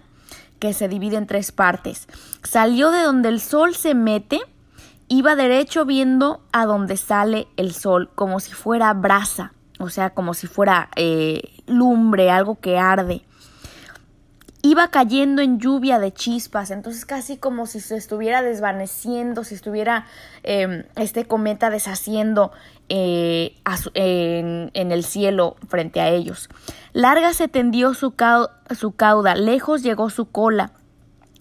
que 0.60 0.72
se 0.72 0.88
divide 0.88 1.18
en 1.18 1.28
tres 1.28 1.52
partes. 1.52 2.08
Salió 2.44 2.92
de 2.92 3.02
donde 3.02 3.30
el 3.30 3.42
sol 3.42 3.76
se 3.76 3.94
mete, 3.94 4.40
iba 5.10 5.36
derecho 5.36 5.84
viendo 5.84 6.42
a 6.54 6.66
donde 6.66 6.96
sale 6.96 7.48
el 7.58 7.74
sol, 7.74 8.10
como 8.16 8.40
si 8.40 8.54
fuera 8.54 8.94
brasa, 8.94 9.54
o 9.80 9.90
sea, 9.90 10.12
como 10.12 10.34
si 10.34 10.48
fuera 10.48 10.90
eh, 10.96 11.42
lumbre, 11.66 12.32
algo 12.32 12.60
que 12.60 12.78
arde 12.78 13.26
iba 14.66 14.88
cayendo 14.88 15.42
en 15.44 15.60
lluvia 15.60 16.00
de 16.00 16.12
chispas, 16.12 16.72
entonces 16.72 17.06
casi 17.06 17.38
como 17.38 17.68
si 17.68 17.80
se 17.80 17.96
estuviera 17.98 18.42
desvaneciendo, 18.42 19.44
si 19.44 19.54
estuviera 19.54 20.08
em, 20.42 20.84
este 20.96 21.26
cometa 21.26 21.70
deshaciendo 21.70 22.52
eh, 22.90 23.56
en, 23.94 24.72
el 24.74 25.04
cielo 25.04 25.56
frente 25.68 26.02
a 26.02 26.10
ellos. 26.10 26.50
Larga 26.94 27.34
se 27.34 27.48
tendió 27.48 27.94
su, 27.94 28.16
su 28.76 28.92
cauda, 28.94 29.36
lejos 29.36 29.84
llegó 29.84 30.10
su 30.10 30.26
cola, 30.32 30.72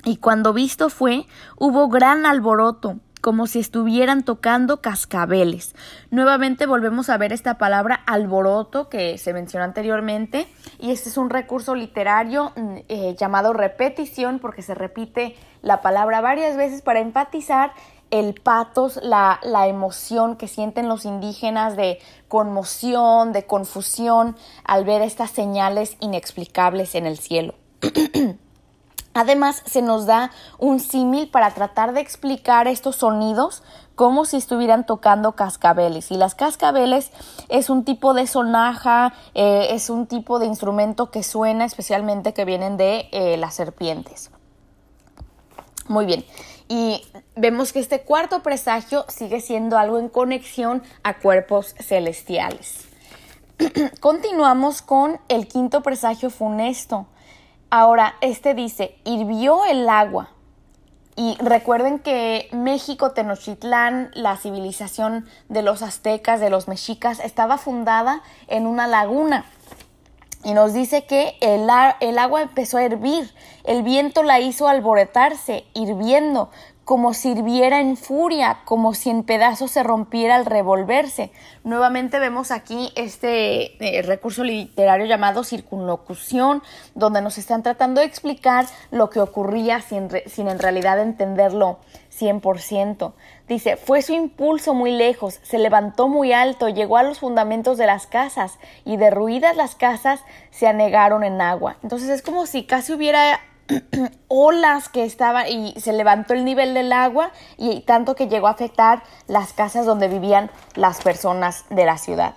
y 0.05 0.17
cuando 0.17 0.53
visto 0.53 0.91
fue, 0.91 1.27
hubo 1.57 1.89
gran 1.89 2.27
alboroto, 2.27 2.99
como 3.25 3.47
si 3.47 3.59
estuvieran 3.59 4.23
tocando 4.23 4.83
cascabeles. 4.83 5.75
Nuevamente 6.11 6.67
volvemos 6.67 7.09
a 7.09 7.17
ver 7.17 7.33
esta 7.33 7.57
palabra 7.57 7.95
alboroto 8.05 8.91
que 8.91 9.17
se 9.17 9.33
mencionó 9.33 9.65
anteriormente 9.65 10.47
y 10.79 10.91
este 10.91 11.09
es 11.09 11.17
un 11.17 11.31
recurso 11.31 11.75
literario 11.75 12.53
mm, 12.55 12.77
eh, 12.87 13.17
llamado 13.19 13.55
repetición 13.55 14.41
porque 14.41 14.61
se 14.61 14.75
repite 14.75 15.37
la 15.63 15.81
palabra 15.81 16.21
varias 16.21 16.59
veces 16.59 16.83
para 16.83 17.01
enfatizar 17.01 17.73
el 18.11 18.35
patos, 18.35 19.01
la, 19.03 19.41
la, 19.43 19.69
emoción 19.69 20.37
que 20.37 20.47
sienten 20.47 20.87
los 20.87 21.07
indígenas 21.07 21.77
de 21.77 22.01
conmoción, 22.29 23.33
de 23.33 23.47
confusión 23.47 24.37
al 24.65 24.85
ver 24.85 25.01
estas 25.01 25.31
señales 25.31 25.97
inexplicables 26.01 26.95
en 26.95 27.07
el 27.07 27.17
cielo. 27.17 27.55
Además, 29.15 29.63
se 29.65 29.81
nos 29.81 30.07
da 30.07 30.33
un 30.59 30.81
símil 30.81 31.29
para 31.31 31.53
tratar 31.53 31.93
de 31.93 32.01
explicar 32.01 32.67
estos 32.67 32.97
sonidos 32.97 33.63
como 33.95 34.25
si 34.25 34.37
estuvieran 34.37 34.85
tocando 34.85 35.33
cascabeles. 35.33 36.11
Y 36.11 36.17
las 36.17 36.35
cascabeles 36.35 37.13
es 37.49 37.71
un 37.71 37.85
tipo 37.85 38.13
de 38.13 38.27
sonaja, 38.27 39.15
eh, 39.35 39.69
es 39.71 39.89
un 39.89 40.07
tipo 40.07 40.41
de 40.41 40.47
instrumento 40.47 41.11
que 41.11 41.23
suena 41.23 41.65
especialmente 41.65 42.35
que 42.35 42.45
vienen 42.45 42.77
de 42.77 43.09
eh, 43.13 43.37
las 43.37 43.55
serpientes. 43.55 44.31
Muy 45.87 46.07
bien. 46.07 46.25
Y 46.69 47.03
vemos 47.37 47.73
que 47.73 47.79
este 47.79 48.03
cuarto 48.03 48.43
presagio 48.43 49.05
sigue 49.09 49.41
siendo 49.41 49.79
algo 49.79 49.99
en 49.99 50.09
conexión 50.09 50.83
a 51.03 51.19
cuerpos 51.19 51.75
celestiales. 51.79 52.87
Continuamos 54.01 54.83
con 54.83 55.21
el 55.29 55.47
quinto 55.47 55.83
presagio 55.83 56.31
funesto. 56.31 57.07
Ahora, 57.77 58.15
este 58.21 58.55
dice, 58.55 58.97
hirvió 59.03 59.65
el 59.65 59.89
agua. 59.89 60.31
Y 61.17 61.37
recuerden 61.41 61.99
que 61.99 62.49
México, 62.53 63.11
Tenochtitlán, 63.11 64.13
la 64.15 64.37
civilización 64.37 65.27
de 65.49 65.63
los 65.63 65.83
aztecas, 65.83 66.39
de 66.39 66.51
los 66.51 66.69
mexicas, 66.69 67.19
estaba 67.19 67.59
fundada 67.59 68.23
en 68.47 68.69
una 68.69 68.87
laguna. 68.87 69.45
Y 70.45 70.53
nos 70.55 70.73
dice 70.73 71.05
que 71.05 71.37
el, 71.41 71.69
el, 71.99 72.19
agua 72.19 72.43
empezó 72.43 72.79
a 72.79 72.85
hervir, 72.85 73.35
el 73.65 73.83
viento 73.83 74.23
la 74.23 74.39
hizo 74.39 74.69
alborotarse, 74.69 75.65
hirviendo, 75.75 76.51
como 76.85 77.15
si 77.15 77.31
hirviera 77.31 77.81
en 77.81 77.97
furia, 77.97 78.59
como 78.65 78.95
si 78.95 79.11
en 79.11 79.23
pedazos 79.23 79.71
se 79.71 79.83
rompiera 79.83 80.37
al 80.37 80.47
revolverse. 80.47 81.33
Nuevamente 81.65 82.19
vemos 82.19 82.51
aquí 82.51 82.93
este 82.95 83.99
eh, 83.99 84.03
recurso 84.03 84.45
literario 84.45 85.07
llamado 85.07 85.45
circunlocución, 85.45 86.63
donde 86.95 87.23
nos 87.23 87.39
están 87.39 87.63
tratando 87.63 88.01
de 88.01 88.07
explicar 88.07 88.67
lo 88.91 89.09
que 89.09 89.21
ocurría 89.21 89.81
sin, 89.81 90.09
sin 90.27 90.49
en 90.49 90.59
realidad 90.59 91.01
entenderlo 91.01 91.79
100%. 92.19 93.13
Dice, 93.49 93.77
fue 93.77 94.03
su 94.03 94.13
impulso 94.13 94.75
muy 94.75 94.91
lejos, 94.91 95.41
se 95.43 95.59
levantó 95.59 96.09
muy 96.09 96.33
alto, 96.33 96.69
llegó 96.69 96.99
a 96.99 97.03
los 97.03 97.19
fundamentos 97.21 97.79
de 97.79 97.87
las 97.87 98.07
casas 98.07 98.59
y 98.85 98.97
derruidas 98.97 99.57
las 99.57 99.75
casas 99.75 100.21
se 100.51 100.67
anegaron 100.67 101.25
en 101.25 101.41
agua. 101.41 101.77
Entonces 101.83 102.11
es 102.11 102.23
como 102.23 102.47
si 102.47 102.65
casi 102.65 102.93
hubiera 102.93 103.41
olas 104.29 104.89
que 104.89 105.05
estaban 105.05 105.47
y 105.49 105.79
se 105.81 105.93
levantó 105.93 106.35
el 106.35 106.45
nivel 106.45 106.75
del 106.75 106.93
agua 106.93 107.31
y 107.57 107.81
tanto 107.81 108.15
que 108.15 108.29
llegó 108.29 108.47
a 108.47 108.51
afectar 108.51 109.03
las 109.27 109.53
casas 109.53 109.87
donde 109.87 110.09
vivían 110.09 110.51
las 110.75 111.03
personas 111.03 111.65
de 111.71 111.85
la 111.85 111.99
ciudad. 111.99 112.35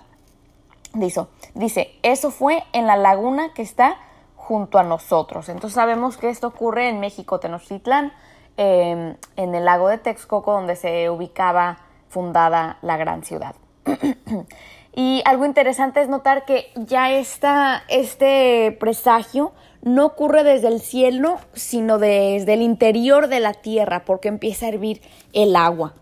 Dice, 0.94 1.26
dice, 1.54 1.90
eso 2.02 2.30
fue 2.30 2.64
en 2.72 2.86
la 2.86 2.96
laguna 2.96 3.52
que 3.52 3.62
está 3.62 3.96
junto 4.36 4.78
a 4.78 4.82
nosotros. 4.82 5.48
Entonces 5.50 5.74
sabemos 5.74 6.16
que 6.16 6.30
esto 6.30 6.46
ocurre 6.46 6.88
en 6.88 7.00
México, 7.00 7.38
Tenochtitlán, 7.38 8.12
em, 8.56 9.16
en 9.36 9.54
el 9.54 9.64
lago 9.66 9.88
de 9.88 9.98
Texcoco, 9.98 10.52
donde 10.52 10.74
se 10.74 11.10
ubicaba 11.10 11.78
fundada 12.08 12.78
la 12.80 12.96
gran 12.96 13.22
ciudad. 13.22 13.54
y 14.94 15.22
algo 15.26 15.44
interesante 15.44 16.00
es 16.00 16.08
notar 16.08 16.46
que 16.46 16.72
ya 16.74 17.10
está 17.10 17.84
este 17.88 18.76
presagio 18.80 19.52
no 19.94 20.06
ocurre 20.06 20.44
desde 20.44 20.68
el 20.68 20.80
cielo, 20.80 21.38
sino 21.54 21.98
desde 21.98 22.54
el 22.54 22.62
interior 22.62 23.28
de 23.28 23.40
la 23.40 23.54
tierra, 23.54 24.04
porque 24.04 24.28
empieza 24.28 24.66
a 24.66 24.68
hervir 24.70 25.00
el 25.32 25.56
agua 25.56 25.94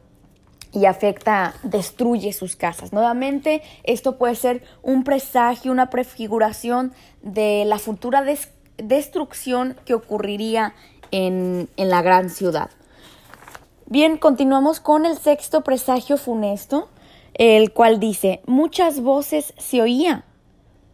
y 0.73 0.85
afecta, 0.85 1.55
destruye 1.63 2.33
sus 2.33 2.55
casas. 2.55 2.93
Nuevamente, 2.93 3.63
esto 3.85 4.19
puede 4.19 4.35
ser 4.35 4.63
un 4.83 5.05
presagio, 5.05 5.73
una 5.73 5.89
prefiguración 5.89 6.93
de 7.23 7.65
la 7.65 7.79
futura 7.79 8.23
destrucción 8.77 9.77
que 9.87 9.95
ocurriría 9.95 10.75
en, 11.13 11.71
en 11.77 11.89
la 11.89 12.03
gran 12.03 12.29
ciudad. 12.29 12.69
Bien, 13.87 14.19
continuamos 14.19 14.81
con 14.81 15.07
el 15.07 15.17
sexto 15.17 15.63
presagio 15.63 16.19
funesto, 16.19 16.89
el 17.35 17.73
cual 17.73 18.01
dice, 18.01 18.43
muchas 18.47 19.01
voces 19.01 19.55
se 19.57 19.81
oía. 19.81 20.25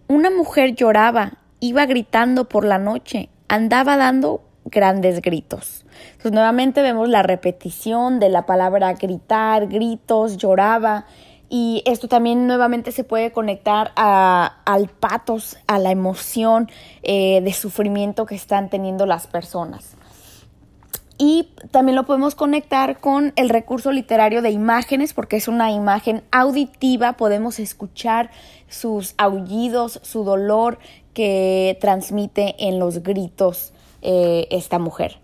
Una 0.07 0.31
mujer 0.31 0.75
lloraba 0.75 1.42
iba 1.63 1.87
gritando 1.87 2.49
por 2.49 2.65
la 2.65 2.79
noche, 2.79 3.29
andaba 3.47 3.97
dando 3.97 4.43
grandes 4.65 5.23
gritos. 5.23 5.87
Entonces 6.07 6.33
nuevamente 6.33 6.83
vemos 6.83 7.09
la 7.09 7.23
repetición 7.23 8.19
de 8.19 8.31
la 8.31 8.47
palabra 8.47 8.95
gritar, 8.95 9.69
gritos, 9.69 10.37
lloraba. 10.37 11.07
Y 11.49 11.85
esto 11.87 12.09
también 12.09 12.49
nuevamente 12.49 12.91
se 12.91 13.05
puede 13.05 13.31
conectar 13.31 13.93
a, 13.95 14.63
al 14.65 14.89
patos, 14.89 15.57
a 15.69 15.79
la 15.79 15.93
emoción 15.93 16.69
eh, 17.05 17.41
de 17.43 17.53
sufrimiento 17.53 18.27
que 18.27 18.35
están 18.35 18.69
teniendo 18.69 19.07
las 19.07 19.29
personas. 19.29 19.97
Y 21.19 21.51
también 21.71 21.95
lo 21.95 22.05
podemos 22.05 22.35
conectar 22.35 22.99
con 22.99 23.33
el 23.37 23.49
recurso 23.49 23.93
literario 23.93 24.43
de 24.43 24.51
imágenes, 24.51 25.13
porque 25.13 25.37
es 25.37 25.47
una 25.47 25.71
imagen 25.71 26.25
auditiva, 26.33 27.13
podemos 27.13 27.61
escuchar 27.61 28.33
sus 28.69 29.15
aullidos, 29.19 30.01
su 30.03 30.25
dolor 30.25 30.79
que 31.15 31.77
transmite 31.81 32.55
en 32.59 32.79
los 32.79 33.03
gritos 33.03 33.73
eh, 34.03 34.49
esta 34.51 34.79
mujer. 34.79 35.19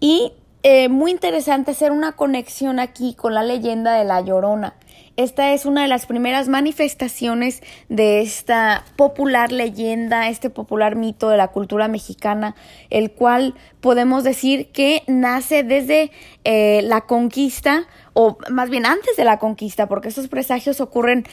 Y 0.00 0.32
eh, 0.62 0.88
muy 0.88 1.10
interesante 1.10 1.70
hacer 1.70 1.92
una 1.92 2.12
conexión 2.12 2.78
aquí 2.78 3.14
con 3.14 3.32
la 3.32 3.42
leyenda 3.42 3.94
de 3.94 4.04
la 4.04 4.20
Llorona. 4.20 4.74
Esta 5.16 5.52
es 5.52 5.64
una 5.66 5.82
de 5.82 5.88
las 5.88 6.06
primeras 6.06 6.46
manifestaciones 6.46 7.62
de 7.88 8.20
esta 8.20 8.84
popular 8.96 9.50
leyenda, 9.50 10.28
este 10.28 10.48
popular 10.48 10.94
mito 10.94 11.28
de 11.28 11.36
la 11.36 11.48
cultura 11.48 11.88
mexicana, 11.88 12.54
el 12.90 13.10
cual 13.10 13.54
podemos 13.80 14.22
decir 14.22 14.70
que 14.70 15.02
nace 15.08 15.64
desde 15.64 16.12
eh, 16.44 16.82
la 16.84 17.00
conquista, 17.00 17.88
o 18.12 18.38
más 18.50 18.70
bien 18.70 18.86
antes 18.86 19.16
de 19.16 19.24
la 19.24 19.38
conquista, 19.38 19.88
porque 19.88 20.08
estos 20.08 20.28
presagios 20.28 20.80
ocurren 20.80 21.24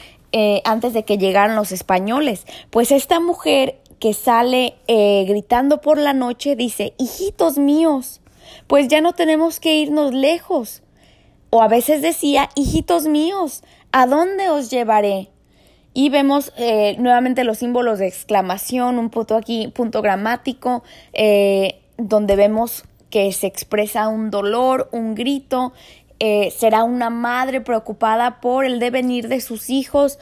antes 0.64 0.92
de 0.92 1.02
que 1.06 1.16
llegaran 1.16 1.56
los 1.56 1.72
españoles. 1.72 2.46
Pues 2.68 2.92
esta 2.92 3.20
mujer 3.20 3.80
que 3.98 4.12
sale 4.12 4.74
eh, 4.88 5.24
gritando 5.26 5.80
por 5.80 5.98
la 5.98 6.12
noche 6.12 6.56
dice, 6.56 6.94
hijitos 6.98 7.58
míos, 7.58 8.20
pues 8.66 8.88
ya 8.88 9.00
no 9.00 9.12
tenemos 9.12 9.60
que 9.60 9.76
irnos 9.76 10.12
lejos. 10.12 10.82
O 11.50 11.62
a 11.62 11.68
veces 11.68 12.02
decía, 12.02 12.50
hijitos 12.54 13.06
míos, 13.06 13.62
¿a 13.92 14.06
dónde 14.06 14.48
os 14.50 14.70
llevaré? 14.70 15.30
Y 15.94 16.10
vemos 16.10 16.52
eh, 16.58 16.96
nuevamente 16.98 17.44
los 17.44 17.58
símbolos 17.58 17.98
de 17.98 18.08
exclamación, 18.08 18.98
un 18.98 19.08
punto 19.08 19.36
aquí, 19.36 19.68
punto 19.68 20.02
gramático, 20.02 20.82
eh, 21.14 21.80
donde 21.96 22.36
vemos 22.36 22.84
que 23.08 23.32
se 23.32 23.46
expresa 23.46 24.08
un 24.08 24.30
dolor, 24.30 24.90
un 24.92 25.14
grito, 25.14 25.72
eh, 26.18 26.50
será 26.56 26.84
una 26.84 27.10
madre 27.10 27.60
preocupada 27.60 28.40
por 28.40 28.64
el 28.64 28.80
devenir 28.80 29.28
de 29.28 29.40
sus 29.40 29.70
hijos, 29.70 30.18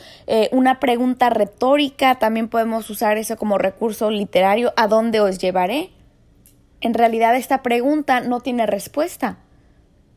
una 0.50 0.80
pregunta 0.80 1.30
retórica, 1.30 2.16
también 2.16 2.48
podemos 2.48 2.88
usar 2.90 3.18
eso 3.18 3.36
como 3.36 3.58
recurso 3.58 4.10
literario, 4.10 4.72
¿a 4.76 4.88
dónde 4.88 5.20
os 5.20 5.38
llevaré? 5.38 5.90
En 6.80 6.92
realidad 6.92 7.34
esta 7.36 7.62
pregunta 7.62 8.20
no 8.20 8.40
tiene 8.40 8.66
respuesta. 8.66 9.38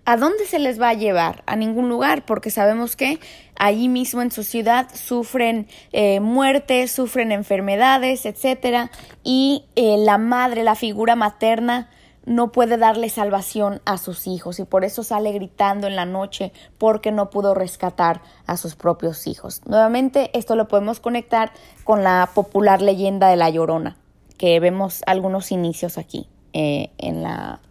¿A 0.09 0.15
dónde 0.15 0.45
se 0.45 0.57
les 0.57 0.79
va 0.79 0.87
a 0.87 0.93
llevar? 0.93 1.43
A 1.47 1.57
ningún 1.57 1.89
lugar, 1.89 2.23
porque 2.23 2.49
sabemos 2.49 2.95
que 2.95 3.19
allí 3.59 3.89
mismo 3.89 4.21
en 4.21 4.31
su 4.31 4.45
ciudad 4.45 4.87
sufren 4.95 5.67
eh, 5.91 6.21
muertes, 6.21 6.93
sufren 6.93 7.33
enfermedades, 7.33 8.25
etcétera, 8.25 8.89
y 9.25 9.65
eh, 9.75 9.97
la 9.97 10.17
madre, 10.17 10.63
la 10.63 10.75
figura 10.75 11.17
materna, 11.17 11.89
no 12.27 12.51
puede 12.51 12.77
darle 12.77 13.09
salvación 13.09 13.81
a 13.85 13.97
sus 13.97 14.27
hijos 14.27 14.59
y 14.59 14.65
por 14.65 14.83
eso 14.83 15.01
sale 15.01 15.31
gritando 15.31 15.87
en 15.87 15.95
la 15.95 16.05
noche 16.05 16.51
porque 16.77 17.11
no 17.13 17.29
pudo 17.29 17.53
rescatar 17.53 18.21
a 18.45 18.57
sus 18.57 18.75
propios 18.75 19.27
hijos. 19.27 19.61
Nuevamente, 19.65 20.29
esto 20.37 20.57
lo 20.57 20.67
podemos 20.67 20.99
conectar 20.99 21.53
con 21.85 22.03
la 22.03 22.29
popular 22.35 22.81
leyenda 22.81 23.29
de 23.29 23.37
la 23.37 23.49
Llorona, 23.49 23.95
que 24.37 24.59
vemos 24.59 25.03
algunos 25.07 25.53
inicios 25.53 25.97
aquí 25.97 26.27
eh, 26.51 26.91
en 26.97 27.23
la 27.23 27.61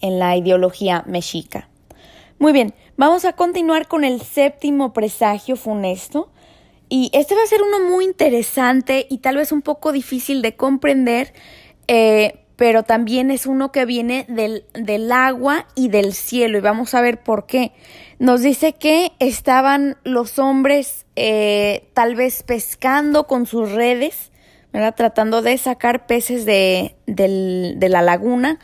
en 0.00 0.18
la 0.18 0.36
ideología 0.36 1.02
mexica. 1.06 1.68
Muy 2.38 2.52
bien, 2.52 2.74
vamos 2.96 3.24
a 3.24 3.32
continuar 3.32 3.88
con 3.88 4.04
el 4.04 4.20
séptimo 4.20 4.92
presagio 4.92 5.56
funesto. 5.56 6.30
Y 6.88 7.10
este 7.14 7.34
va 7.34 7.42
a 7.42 7.46
ser 7.46 7.62
uno 7.62 7.80
muy 7.88 8.04
interesante 8.04 9.06
y 9.08 9.18
tal 9.18 9.36
vez 9.36 9.50
un 9.50 9.62
poco 9.62 9.92
difícil 9.92 10.42
de 10.42 10.56
comprender, 10.56 11.32
eh, 11.88 12.41
pero 12.56 12.82
también 12.82 13.30
es 13.30 13.46
uno 13.46 13.72
que 13.72 13.84
viene 13.84 14.24
del, 14.28 14.64
del, 14.74 15.10
agua 15.12 15.66
y 15.74 15.88
del 15.88 16.12
cielo. 16.12 16.58
Y 16.58 16.60
vamos 16.60 16.94
a 16.94 17.00
ver 17.00 17.22
por 17.22 17.46
qué. 17.46 17.72
Nos 18.18 18.42
dice 18.42 18.74
que 18.74 19.12
estaban 19.18 19.96
los 20.04 20.38
hombres 20.38 21.06
eh, 21.16 21.88
tal 21.94 22.14
vez 22.14 22.42
pescando 22.42 23.26
con 23.26 23.46
sus 23.46 23.72
redes, 23.72 24.30
¿verdad? 24.72 24.94
tratando 24.94 25.42
de 25.42 25.58
sacar 25.58 26.06
peces 26.06 26.44
de, 26.44 26.94
de 27.06 27.88
la 27.88 28.02
laguna 28.02 28.58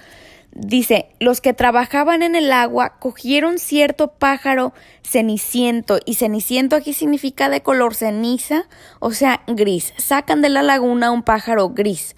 Dice, 0.61 1.11
los 1.21 1.41
que 1.41 1.53
trabajaban 1.53 2.23
en 2.23 2.35
el 2.35 2.51
agua 2.51 2.99
cogieron 2.99 3.59
cierto 3.59 4.09
pájaro 4.09 4.73
ceniciento, 5.05 6.01
y 6.05 6.15
ceniciento 6.15 6.75
aquí 6.75 6.95
significa 6.95 7.49
de 7.49 7.63
color 7.63 7.95
ceniza, 7.95 8.67
o 8.99 9.13
sea, 9.13 9.43
gris. 9.47 9.95
Sacan 9.99 10.43
de 10.43 10.49
la 10.49 10.63
laguna 10.63 11.13
un 11.13 11.23
pájaro 11.23 11.69
gris. 11.69 12.17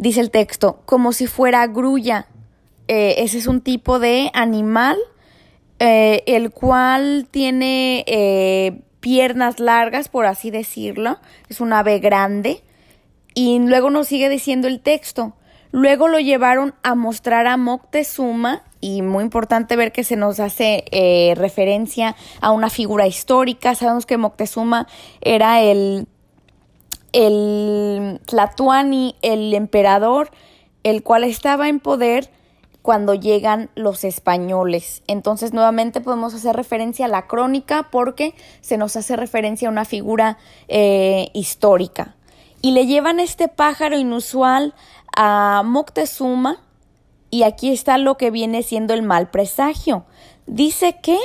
Dice 0.00 0.20
el 0.20 0.30
texto, 0.30 0.80
como 0.86 1.12
si 1.12 1.26
fuera 1.26 1.66
grulla. 1.66 2.26
Eh, 2.88 3.16
ese 3.18 3.38
es 3.38 3.46
un 3.46 3.60
tipo 3.60 3.98
de 3.98 4.30
animal 4.34 4.98
eh, 5.78 6.24
el 6.26 6.50
cual 6.50 7.28
tiene 7.30 8.04
eh, 8.06 8.80
piernas 9.00 9.60
largas, 9.60 10.08
por 10.08 10.26
así 10.26 10.50
decirlo. 10.50 11.18
Es 11.48 11.60
un 11.60 11.72
ave 11.72 11.98
grande. 11.98 12.62
Y 13.34 13.58
luego 13.60 13.90
nos 13.90 14.08
sigue 14.08 14.28
diciendo 14.28 14.66
el 14.66 14.80
texto. 14.80 15.34
Luego 15.70 16.08
lo 16.08 16.18
llevaron 16.18 16.74
a 16.82 16.96
mostrar 16.96 17.46
a 17.46 17.56
Moctezuma 17.56 18.64
y 18.80 19.02
muy 19.02 19.22
importante 19.22 19.76
ver 19.76 19.92
que 19.92 20.02
se 20.02 20.16
nos 20.16 20.40
hace 20.40 20.84
referencia 21.36 22.16
a 22.40 22.50
una 22.50 22.70
figura 22.70 23.06
histórica. 23.06 23.76
Sabemos 23.76 24.04
que 24.04 24.16
Moctezuma 24.16 24.88
era 25.20 25.62
el 25.62 26.08
el 27.12 28.20
Tlatuani, 28.26 29.16
el 29.22 29.54
emperador, 29.54 30.30
el 30.82 31.02
cual 31.02 31.24
estaba 31.24 31.68
en 31.68 31.80
poder 31.80 32.30
cuando 32.82 33.14
llegan 33.14 33.70
los 33.74 34.04
españoles. 34.04 35.02
Entonces 35.06 35.52
nuevamente 35.52 36.00
podemos 36.00 36.34
hacer 36.34 36.56
referencia 36.56 37.06
a 37.06 37.08
la 37.08 37.26
crónica 37.26 37.88
porque 37.90 38.34
se 38.60 38.76
nos 38.76 38.96
hace 38.96 39.16
referencia 39.16 39.68
a 39.68 39.70
una 39.70 39.84
figura 39.84 40.38
eh, 40.68 41.28
histórica. 41.34 42.16
Y 42.62 42.72
le 42.72 42.86
llevan 42.86 43.20
este 43.20 43.48
pájaro 43.48 43.98
inusual 43.98 44.74
a 45.16 45.62
Moctezuma 45.64 46.62
y 47.30 47.42
aquí 47.44 47.70
está 47.70 47.96
lo 47.98 48.16
que 48.16 48.30
viene 48.30 48.62
siendo 48.62 48.94
el 48.94 49.02
mal 49.02 49.30
presagio. 49.30 50.04
Dice 50.46 50.98
que 51.02 51.18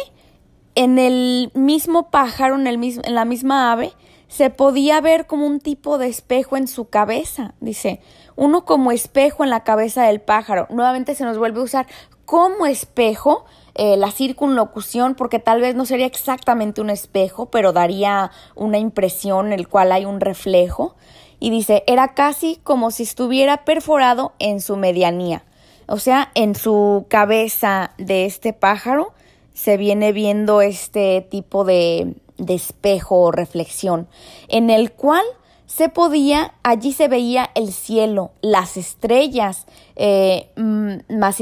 en 0.76 1.00
el 1.00 1.52
mismo 1.54 2.10
pájaro, 2.10 2.56
en, 2.56 2.68
el 2.68 2.78
mismo, 2.78 3.02
en 3.06 3.16
la 3.16 3.26
misma 3.26 3.72
ave, 3.72 3.94
se 4.36 4.50
podía 4.50 5.00
ver 5.00 5.28
como 5.28 5.48
un 5.48 5.62
tipo 5.62 5.98
de 5.98 6.08
espejo 6.08 6.58
en 6.58 6.68
su 6.68 6.90
cabeza, 6.90 7.54
dice, 7.62 8.02
uno 8.36 8.66
como 8.66 8.92
espejo 8.92 9.46
en 9.46 9.50
la 9.50 9.64
cabeza 9.64 10.04
del 10.04 10.20
pájaro. 10.20 10.68
Nuevamente 10.70 11.16
se 11.16 11.24
nos 11.24 11.38
vuelve 11.38 11.62
a 11.62 11.64
usar 11.64 11.88
como 12.26 12.66
espejo 12.66 13.46
eh, 13.76 13.96
la 13.96 14.12
circunlocución, 14.12 15.16
porque 15.16 15.40
tal 15.40 15.62
vez 15.62 15.74
no 15.74 15.86
sería 15.86 16.06
exactamente 16.06 16.82
un 16.82 16.90
espejo, 16.90 17.46
pero 17.46 17.72
daría 17.72 18.30
una 18.56 18.78
impresión 18.78 19.48
en 19.48 19.54
el 19.54 19.70
cual 19.70 19.94
hay 19.94 20.04
un 20.04 20.20
reflejo. 20.20 20.98
Y 21.40 21.50
dice, 21.50 21.86
era 21.88 22.14
casi 22.14 22.60
como 22.62 22.92
si 22.92 23.04
estuviera 23.04 23.64
perforado 23.64 24.34
en 24.40 24.60
su 24.60 24.76
medianía. 24.76 25.46
O 25.88 25.98
sea, 25.98 26.32
en 26.36 26.56
su 26.56 27.06
cabeza 27.08 27.92
de 27.98 28.26
este 28.26 28.52
pájaro 28.52 29.14
se 29.54 29.78
viene 29.78 30.12
viendo 30.12 30.62
este 30.62 31.22
tipo 31.22 31.64
de, 31.64 32.16
de 32.38 32.56
espejo 32.56 33.22
o 33.22 33.32
reflexión, 33.32 34.08
en 34.48 34.70
el 34.70 34.92
cual 34.92 35.24
se 35.66 35.90
podía, 35.90 36.54
allí 36.64 36.94
se 36.94 37.08
veía 37.08 37.50
el 37.56 37.74
cielo, 37.74 38.32
las 38.42 38.78
estrellas, 38.78 39.66
eh, 39.96 40.52
mm, 40.56 41.18
más 41.18 41.42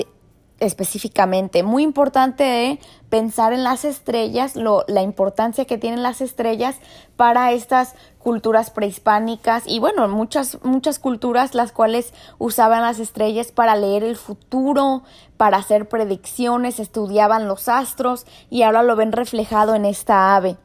específicamente. 0.59 1.61
Muy 1.61 1.83
importante 1.83 2.79
pensar 3.09 3.53
en 3.53 3.63
las 3.63 3.85
estrellas, 3.85 4.55
lo, 4.55 4.85
la 4.87 5.01
importancia 5.01 5.65
que 5.65 5.77
tienen 5.77 6.03
las 6.03 6.21
estrellas 6.21 6.77
para 7.17 7.51
estas 7.51 7.95
culturas 8.17 8.71
prehispánicas 8.71 9.63
y 9.67 9.79
bueno, 9.79 10.07
muchas, 10.07 10.57
muchas 10.63 10.99
culturas 10.99 11.53
las 11.53 11.73
cuales 11.73 12.13
usaban 12.37 12.81
las 12.81 12.99
estrellas 12.99 13.51
para 13.51 13.75
leer 13.75 14.03
el 14.03 14.15
futuro, 14.15 15.03
para 15.35 15.57
hacer 15.57 15.89
predicciones, 15.89 16.79
estudiaban 16.79 17.47
los 17.47 17.67
astros 17.67 18.25
y 18.49 18.63
ahora 18.63 18.83
lo 18.83 18.95
ven 18.95 19.11
reflejado 19.11 19.75
en 19.75 19.85
esta 19.85 20.35
ave. 20.35 20.57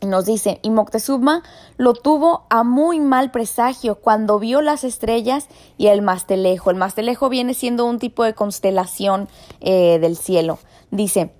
Nos 0.00 0.26
dice, 0.26 0.60
y 0.62 0.70
Moctezuma 0.70 1.42
lo 1.76 1.92
tuvo 1.92 2.46
a 2.50 2.62
muy 2.62 3.00
mal 3.00 3.32
presagio 3.32 3.96
cuando 3.96 4.38
vio 4.38 4.60
las 4.60 4.84
estrellas 4.84 5.48
y 5.76 5.88
el 5.88 6.02
mastelejo. 6.02 6.70
El 6.70 6.76
mastelejo 6.76 7.28
viene 7.28 7.52
siendo 7.52 7.84
un 7.84 7.98
tipo 7.98 8.22
de 8.22 8.34
constelación 8.34 9.28
eh, 9.60 9.98
del 9.98 10.16
cielo. 10.16 10.60
Dice, 10.92 11.32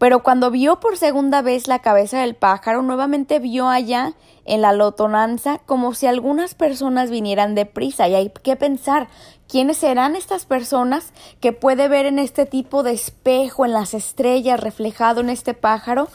pero 0.00 0.22
cuando 0.22 0.50
vio 0.50 0.80
por 0.80 0.96
segunda 0.96 1.42
vez 1.42 1.68
la 1.68 1.80
cabeza 1.80 2.22
del 2.22 2.34
pájaro, 2.34 2.80
nuevamente 2.80 3.38
vio 3.38 3.68
allá 3.68 4.14
en 4.46 4.62
la 4.62 4.72
lotonanza 4.72 5.58
como 5.66 5.92
si 5.92 6.06
algunas 6.06 6.54
personas 6.54 7.10
vinieran 7.10 7.54
deprisa. 7.54 8.08
Y 8.08 8.14
hay 8.14 8.30
que 8.30 8.56
pensar, 8.56 9.08
¿quiénes 9.46 9.76
serán 9.76 10.16
estas 10.16 10.46
personas 10.46 11.12
que 11.40 11.52
puede 11.52 11.86
ver 11.88 12.06
en 12.06 12.18
este 12.18 12.46
tipo 12.46 12.82
de 12.82 12.92
espejo, 12.92 13.66
en 13.66 13.72
las 13.72 13.92
estrellas, 13.92 14.58
reflejado 14.58 15.20
en 15.20 15.28
este 15.28 15.52
pájaro? 15.52 16.08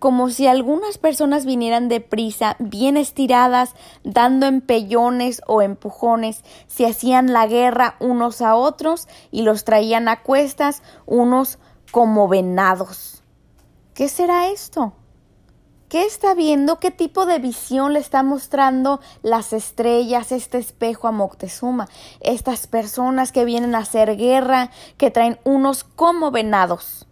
Como 0.00 0.30
si 0.30 0.46
algunas 0.46 0.96
personas 0.96 1.44
vinieran 1.44 1.90
deprisa, 1.90 2.56
bien 2.58 2.96
estiradas, 2.96 3.74
dando 4.02 4.46
empellones 4.46 5.42
o 5.46 5.60
empujones, 5.60 6.42
se 6.68 6.86
hacían 6.86 7.34
la 7.34 7.46
guerra 7.46 7.96
unos 8.00 8.40
a 8.40 8.56
otros 8.56 9.08
y 9.30 9.42
los 9.42 9.64
traían 9.64 10.08
a 10.08 10.22
cuestas 10.22 10.82
unos 11.04 11.58
como 11.92 12.28
venados. 12.28 13.22
¿Qué 13.92 14.08
será 14.08 14.48
esto? 14.48 14.94
¿Qué 15.90 16.06
está 16.06 16.32
viendo? 16.32 16.78
¿Qué 16.78 16.90
tipo 16.90 17.26
de 17.26 17.38
visión 17.38 17.92
le 17.92 17.98
está 17.98 18.22
mostrando 18.22 19.00
las 19.22 19.52
estrellas, 19.52 20.32
este 20.32 20.56
espejo 20.56 21.08
a 21.08 21.12
Moctezuma? 21.12 21.88
Estas 22.20 22.66
personas 22.66 23.32
que 23.32 23.44
vienen 23.44 23.74
a 23.74 23.80
hacer 23.80 24.16
guerra, 24.16 24.70
que 24.96 25.10
traen 25.10 25.38
unos 25.44 25.84
como 25.84 26.30
venados 26.30 27.06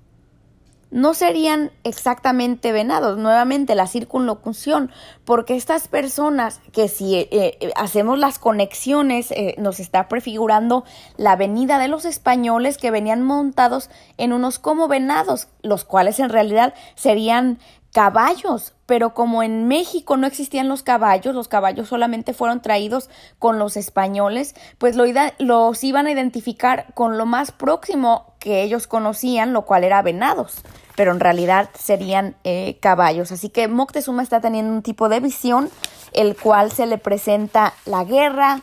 no 0.91 1.15
serían 1.15 1.71
exactamente 1.85 2.73
venados, 2.73 3.19
nuevamente 3.19 3.75
la 3.75 3.87
circunlocución, 3.87 4.91
porque 5.25 5.57
estas 5.57 5.89
personas 5.89 6.61
que 6.73 6.89
si 6.89 7.17
eh, 7.17 7.29
eh, 7.31 7.73
hacemos 7.77 8.19
las 8.19 8.39
conexiones 8.39 9.31
eh, 9.31 9.55
nos 9.59 9.81
está 9.81 10.09
prefigurando 10.09 10.85
la 11.17 11.37
venida 11.37 11.79
de 11.79 11.89
los 11.89 12.05
españoles 12.05 12.79
que 12.79 12.91
venían 12.91 13.23
montados 13.23 13.91
en 14.17 14.33
unos 14.33 14.59
como 14.59 14.89
venados, 14.89 15.49
los 15.63 15.85
cuales 15.85 16.21
en 16.21 16.31
realidad 16.31 16.75
serían 16.95 17.59
caballos, 17.99 18.75
pero 18.87 19.13
como 19.13 19.43
en 19.43 19.67
México 19.67 20.17
no 20.17 20.29
existían 20.29 20.69
los 20.69 20.85
caballos, 20.85 21.35
los 21.35 21.49
caballos 21.49 21.89
solamente 21.89 22.33
fueron 22.33 22.63
traídos 22.63 23.11
con 23.41 23.59
los 23.59 23.77
españoles, 23.77 24.55
pues 24.79 24.95
lo, 24.95 25.05
los 25.41 25.83
iban 25.83 26.07
a 26.07 26.13
identificar 26.13 26.87
con 26.95 27.19
lo 27.19 27.27
más 27.27 27.51
próximo 27.51 28.35
que 28.39 28.63
ellos 28.63 28.87
conocían, 28.87 29.53
lo 29.53 29.63
cual 29.63 29.83
era 29.83 30.01
venados, 30.03 30.63
pero 30.95 31.11
en 31.11 31.19
realidad 31.19 31.71
serían 31.77 32.37
eh, 32.45 32.79
caballos. 32.81 33.33
Así 33.33 33.49
que 33.49 33.67
Moctezuma 33.67 34.23
está 34.23 34.41
teniendo 34.41 34.73
un 34.73 34.83
tipo 34.83 35.09
de 35.09 35.19
visión, 35.19 35.69
el 36.13 36.37
cual 36.37 36.71
se 36.71 36.87
le 36.87 36.99
presenta 36.99 37.75
la 37.85 38.05
guerra, 38.05 38.61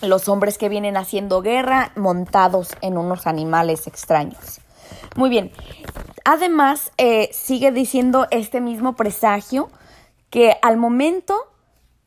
los 0.00 0.30
hombres 0.30 0.56
que 0.56 0.70
vienen 0.70 0.96
haciendo 0.96 1.42
guerra 1.42 1.92
montados 1.94 2.70
en 2.80 2.96
unos 2.96 3.26
animales 3.26 3.86
extraños. 3.86 4.61
Muy 5.16 5.30
bien, 5.30 5.52
Además, 6.24 6.92
eh, 6.98 7.30
sigue 7.32 7.72
diciendo 7.72 8.26
este 8.30 8.60
mismo 8.60 8.94
presagio 8.94 9.70
que 10.30 10.56
al 10.62 10.76
momento, 10.76 11.34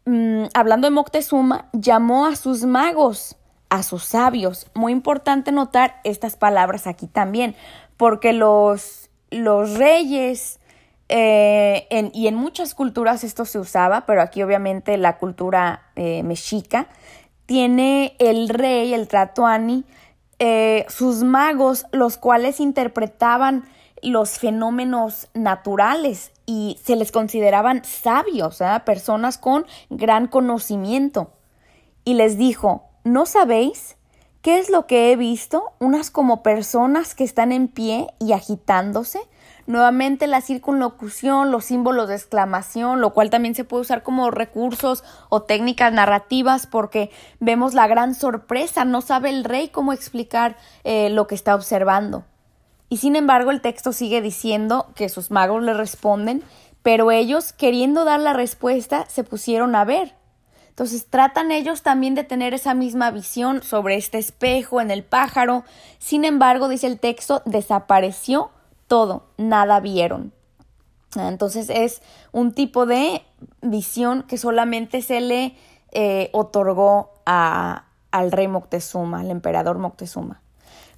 mm, 0.05 0.45
hablando 0.53 0.87
de 0.87 0.91
Moctezuma, 0.91 1.67
llamó 1.73 2.25
a 2.25 2.35
sus 2.35 2.63
magos, 2.63 3.35
a 3.69 3.83
sus 3.83 4.03
sabios. 4.03 4.67
Muy 4.73 4.93
importante 4.93 5.51
notar 5.51 5.99
estas 6.03 6.37
palabras 6.37 6.87
aquí 6.87 7.07
también, 7.07 7.55
porque 7.97 8.31
los, 8.31 9.09
los 9.31 9.77
reyes, 9.77 10.59
eh, 11.09 11.87
y 12.13 12.27
en 12.27 12.35
muchas 12.35 12.73
culturas 12.73 13.23
esto 13.23 13.43
se 13.45 13.59
usaba, 13.59 14.05
pero 14.05 14.21
aquí 14.21 14.41
obviamente 14.43 14.97
la 14.97 15.17
cultura 15.17 15.83
eh, 15.95 16.23
mexica, 16.23 16.87
tiene 17.45 18.15
el 18.19 18.49
rey, 18.49 18.93
el 18.93 19.07
tratuani, 19.07 19.83
sus 20.89 21.23
magos, 21.23 21.85
los 21.91 22.17
cuales 22.17 22.59
interpretaban 22.59 23.65
los 24.01 24.37
fenómenos 24.37 25.27
naturales 25.33 26.31
y 26.45 26.77
se 26.83 26.95
les 26.95 27.11
consideraban 27.11 27.83
sabios, 27.83 28.61
¿eh? 28.61 28.81
personas 28.85 29.37
con 29.37 29.65
gran 29.89 30.27
conocimiento. 30.27 31.31
Y 32.03 32.13
les 32.13 32.37
dijo, 32.37 32.83
¿no 33.03 33.25
sabéis 33.25 33.97
qué 34.41 34.59
es 34.59 34.69
lo 34.69 34.85
que 34.85 35.11
he 35.11 35.15
visto? 35.15 35.71
Unas 35.79 36.11
como 36.11 36.43
personas 36.43 37.15
que 37.15 37.23
están 37.23 37.51
en 37.51 37.67
pie 37.67 38.07
y 38.19 38.33
agitándose. 38.33 39.19
Nuevamente 39.67 40.27
la 40.27 40.41
circunlocución, 40.41 41.49
los 41.49 41.65
símbolos 41.65 42.07
de 42.07 42.15
exclamación, 42.15 43.01
lo 43.01 43.13
cual 43.13 43.31
también 43.31 43.55
se 43.55 43.63
puede 43.63 43.81
usar 43.81 44.03
como 44.03 44.29
recursos 44.29 45.03
o 45.29 45.41
técnicas 45.41 45.91
narrativas 45.91 46.67
porque 46.67 47.09
vemos 47.39 47.73
la 47.73 47.87
gran 47.87 48.13
sorpresa, 48.13 48.85
no 48.85 49.01
sabe 49.01 49.29
el 49.29 49.43
rey 49.43 49.69
cómo 49.69 49.91
explicar 49.91 50.55
eh, 50.83 51.09
lo 51.09 51.25
que 51.25 51.33
está 51.33 51.55
observando. 51.55 52.25
Y 52.89 52.97
sin 52.97 53.15
embargo 53.15 53.49
el 53.49 53.61
texto 53.61 53.91
sigue 53.91 54.21
diciendo 54.21 54.87
que 54.95 55.09
sus 55.09 55.31
magos 55.31 55.63
le 55.63 55.73
responden, 55.73 56.43
pero 56.83 57.09
ellos, 57.09 57.51
queriendo 57.51 58.05
dar 58.05 58.19
la 58.19 58.33
respuesta, 58.33 59.05
se 59.09 59.23
pusieron 59.23 59.75
a 59.75 59.85
ver. 59.85 60.13
Entonces 60.69 61.07
tratan 61.09 61.51
ellos 61.51 61.81
también 61.81 62.13
de 62.13 62.23
tener 62.23 62.53
esa 62.53 62.75
misma 62.75 63.09
visión 63.09 63.63
sobre 63.63 63.95
este 63.95 64.19
espejo 64.19 64.79
en 64.81 64.91
el 64.91 65.03
pájaro. 65.03 65.63
Sin 65.97 66.25
embargo, 66.25 66.67
dice 66.67 66.85
el 66.85 66.99
texto, 66.99 67.41
desapareció 67.45 68.51
todo, 68.87 69.27
nada 69.37 69.79
vieron. 69.79 70.33
Entonces 71.15 71.69
es 71.69 72.01
un 72.31 72.51
tipo 72.53 72.85
de 72.85 73.21
visión 73.61 74.23
que 74.23 74.37
solamente 74.37 75.01
se 75.01 75.21
le 75.21 75.55
eh, 75.91 76.29
otorgó 76.33 77.13
a, 77.25 77.85
al 78.11 78.31
rey 78.31 78.47
Moctezuma, 78.47 79.21
al 79.21 79.31
emperador 79.31 79.77
Moctezuma. 79.77 80.41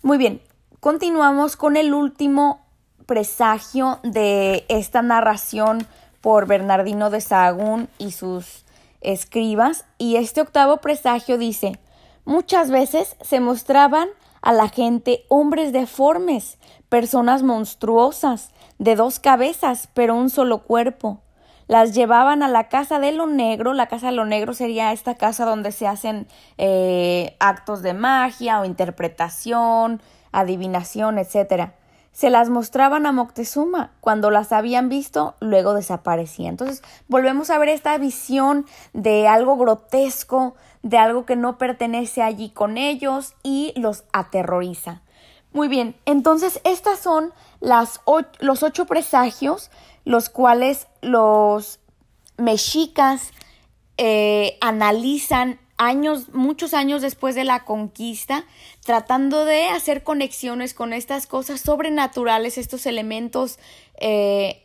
Muy 0.02 0.18
bien, 0.18 0.42
continuamos 0.80 1.56
con 1.56 1.78
el 1.78 1.94
último 1.94 2.66
presagio 3.06 4.00
de 4.04 4.66
esta 4.70 5.02
narración 5.02 5.88
por 6.22 6.46
Bernardino 6.46 7.10
de 7.10 7.22
Sahagún 7.22 7.90
y 7.98 8.12
sus 8.12 8.66
escribas, 9.02 9.86
y 9.98 10.16
este 10.18 10.42
octavo 10.42 10.78
presagio 10.78 11.38
dice, 11.38 11.80
muchas 12.26 12.70
veces 12.70 13.16
se 13.22 13.40
mostraban 13.40 14.10
a 14.48 14.54
la 14.54 14.70
gente 14.70 15.26
hombres 15.28 15.74
deformes, 15.74 16.58
personas 16.88 17.44
monstruosas, 17.44 18.52
de 18.80 18.96
dos 18.96 19.20
cabezas, 19.20 19.90
pero 19.94 20.16
un 20.16 20.30
solo 20.30 20.60
cuerpo. 20.60 21.20
Las 21.68 21.94
llevaban 21.94 22.42
a 22.42 22.48
la 22.48 22.70
casa 22.70 22.98
de 22.98 23.12
lo 23.12 23.28
negro. 23.28 23.74
La 23.74 23.88
casa 23.88 24.08
de 24.08 24.14
lo 24.14 24.24
negro 24.24 24.54
sería 24.54 24.94
esta 24.94 25.16
casa 25.16 25.44
donde 25.44 25.74
se 25.74 25.86
hacen 25.86 26.28
eh, 26.58 27.36
actos 27.42 27.82
de 27.82 27.94
magia 27.94 28.62
o 28.62 28.64
interpretación, 28.64 30.02
adivinación, 30.32 31.18
etc. 31.18 31.72
Se 32.14 32.30
las 32.30 32.50
mostraban 32.50 33.06
a 33.06 33.12
Moctezuma. 33.12 33.92
Cuando 34.00 34.32
las 34.32 34.54
habían 34.54 34.88
visto, 34.88 35.36
luego 35.42 35.74
desaparecían. 35.74 36.52
Entonces, 36.52 36.84
volvemos 37.10 37.50
a 37.50 37.58
ver 37.58 37.68
esta 37.68 37.98
visión 37.98 38.66
de 38.94 39.28
algo 39.28 39.58
grotesco, 39.58 40.56
de 40.88 40.98
algo 40.98 41.26
que 41.26 41.36
no 41.36 41.58
pertenece 41.58 42.22
allí 42.22 42.50
con 42.50 42.78
ellos 42.78 43.34
y 43.44 43.74
los 43.76 44.06
aterroriza. 44.14 45.02
Muy 45.52 45.68
bien, 45.68 45.96
entonces 46.06 46.62
estas 46.64 47.00
son 47.00 47.34
las 47.60 48.00
los 48.40 48.64
ocho 48.64 48.86
presagios, 48.86 49.70
los 50.06 50.30
cuales 50.30 50.88
los 51.02 51.80
mexicas 52.38 53.32
eh, 53.98 54.58
analizan 54.62 55.60
años, 55.78 56.30
muchos 56.30 56.74
años 56.74 57.02
después 57.02 57.36
de 57.36 57.44
la 57.44 57.66
conquista, 57.66 58.46
tratando 58.86 59.44
de 59.44 59.66
hacer 59.68 60.04
conexiones 60.04 60.74
con 60.74 60.94
estas 60.94 61.28
cosas 61.28 61.60
sobrenaturales, 61.60 62.58
estos 62.58 62.86
elementos 62.86 63.60
eh, 64.00 64.64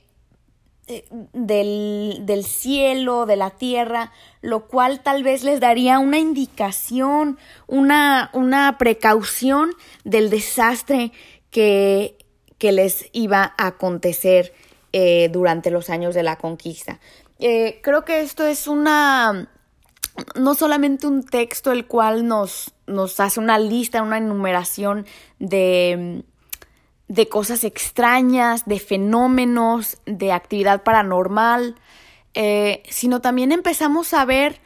eh, 0.88 1.04
del, 1.32 2.22
del, 2.26 2.44
cielo, 2.44 3.26
de 3.26 3.37
la 3.37 3.50
tierra, 3.50 4.12
lo 4.42 4.66
cual 4.66 5.00
tal 5.02 5.22
vez 5.22 5.44
les 5.44 5.61
daría 5.61 5.98
una 5.98 6.18
indicación, 6.18 7.38
una, 7.66 8.31
una 8.35 8.76
precaución 8.76 9.70
del 10.05 10.28
desastre 10.28 11.12
que, 11.50 12.18
que, 12.59 12.72
les 12.72 13.09
iba 13.12 13.55
a 13.57 13.68
acontecer 13.68 14.52
eh, 14.92 15.31
durante 15.33 15.70
los 15.70 15.88
años 15.88 16.14
de 16.14 16.24
la 16.24 16.37
conquista. 16.37 17.00
Eh, 17.38 17.81
creo 17.83 18.05
que 18.05 18.20
esto 18.20 18.46
es 18.46 18.66
una, 18.66 19.48
no 20.35 20.55
solamente 20.55 21.07
un 21.07 21.24
texto 21.24 21.72
el 21.72 21.87
cual 21.87 22.26
nos, 22.26 22.74
nos 22.87 23.18
hace 23.20 23.40
una 23.40 23.59
lista, 23.59 24.02
una 24.02 24.18
enumeración 24.18 25.07
de 25.38 26.24
de 27.12 27.28
cosas 27.28 27.62
extrañas, 27.64 28.64
de 28.64 28.78
fenómenos, 28.78 29.98
de 30.07 30.33
actividad 30.33 30.83
paranormal, 30.83 31.76
eh, 32.35 32.83
sino 32.88 33.21
también 33.21 33.53
empezamos 33.53 34.14
a 34.14 34.25
ver 34.25 34.61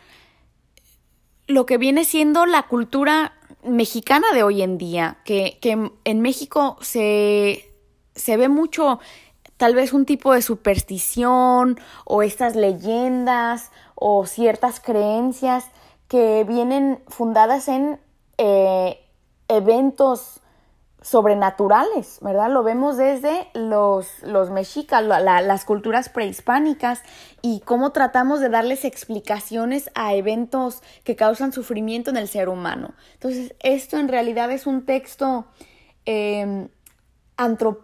lo 1.47 1.67
que 1.67 1.79
viene 1.79 2.05
siendo 2.05 2.47
la 2.47 2.65
cultura 2.65 3.33
mexicana 3.63 4.33
de 4.33 4.43
hoy 4.43 4.63
en 4.63 4.79
día, 4.79 5.19
que, 5.25 5.59
que 5.61 5.91
en 6.05 6.21
México 6.21 6.77
se, 6.81 7.69
se 8.15 8.37
ve 8.37 8.49
mucho 8.49 9.01
tal 9.57 9.75
vez 9.75 9.93
un 9.93 10.05
tipo 10.05 10.33
de 10.33 10.43
superstición 10.43 11.79
o 12.05 12.23
estas 12.23 12.57
leyendas 12.57 13.71
o 13.95 14.27
ciertas 14.27 14.81
creencias 14.81 15.67
que 16.09 16.45
vienen 16.45 17.01
fundadas 17.09 17.69
en 17.69 17.99
eh, 18.39 19.01
eventos 19.49 20.41
sobrenaturales, 21.07 22.19
¿verdad? 22.21 22.51
Lo 22.51 22.65
vemos 22.65 22.97
desde 22.97 23.47
los, 23.55 24.21
los 24.25 24.51
mexicas, 24.51 25.05
las 25.05 25.65
culturas 25.65 26.09
prehispánicas 26.09 27.01
y 27.43 27.61
cómo 27.61 27.93
tratamos 27.93 28.41
de 28.41 28.49
darles 28.49 28.85
explicaciones 28.85 29.89
a 29.95 30.15
eventos 30.15 30.83
que 31.05 31.15
causan 31.15 31.53
sufrimiento 31.53 32.11
en 32.11 32.17
el 32.17 32.27
ser 32.27 32.49
humano. 32.49 32.95
Entonces, 33.15 33.55
esto 33.61 33.99
en 33.99 34.09
realidad 34.09 34.51
es 34.51 34.67
un 34.67 34.85
texto 34.85 35.47
em, 36.07 36.71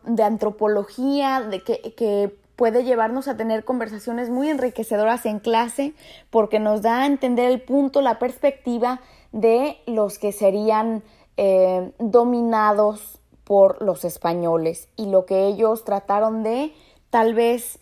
de 0.04 0.22
antropología 0.24 1.42
de 1.42 1.62
que, 1.62 1.94
que 1.94 2.36
puede 2.56 2.82
llevarnos 2.82 3.28
a 3.28 3.36
tener 3.36 3.64
conversaciones 3.64 4.30
muy 4.30 4.50
enriquecedoras 4.50 5.26
en 5.26 5.38
clase 5.38 5.94
porque 6.30 6.58
nos 6.58 6.82
da 6.82 7.02
a 7.02 7.06
entender 7.06 7.52
el 7.52 7.62
punto, 7.62 8.00
la 8.00 8.18
perspectiva 8.18 9.00
de 9.30 9.78
los 9.86 10.18
que 10.18 10.32
serían 10.32 11.04
eh, 11.36 11.92
dominados 11.98 13.18
por 13.44 13.82
los 13.82 14.04
españoles 14.04 14.88
y 14.96 15.06
lo 15.06 15.26
que 15.26 15.46
ellos 15.46 15.84
trataron 15.84 16.42
de 16.42 16.72
tal 17.10 17.34
vez 17.34 17.78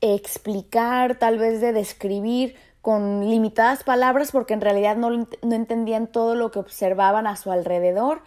explicar, 0.00 1.18
tal 1.18 1.38
vez 1.38 1.60
de 1.60 1.72
describir 1.72 2.56
con 2.82 3.28
limitadas 3.28 3.84
palabras 3.84 4.32
porque 4.32 4.54
en 4.54 4.60
realidad 4.60 4.96
no, 4.96 5.10
no 5.10 5.54
entendían 5.54 6.06
todo 6.06 6.34
lo 6.34 6.50
que 6.50 6.58
observaban 6.58 7.26
a 7.26 7.36
su 7.36 7.50
alrededor 7.50 8.22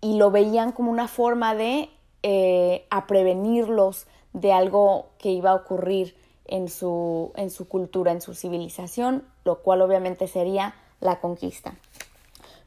y 0.00 0.16
lo 0.16 0.30
veían 0.30 0.72
como 0.72 0.90
una 0.90 1.08
forma 1.08 1.54
de 1.54 1.88
eh, 2.22 2.86
a 2.90 3.06
prevenirlos 3.06 4.06
de 4.32 4.52
algo 4.52 5.06
que 5.18 5.30
iba 5.30 5.50
a 5.50 5.54
ocurrir 5.54 6.16
en 6.46 6.68
su, 6.68 7.32
en 7.36 7.50
su 7.50 7.68
cultura, 7.68 8.12
en 8.12 8.20
su 8.20 8.34
civilización, 8.34 9.24
lo 9.44 9.62
cual 9.62 9.82
obviamente 9.82 10.26
sería 10.26 10.74
la 11.00 11.20
conquista. 11.20 11.74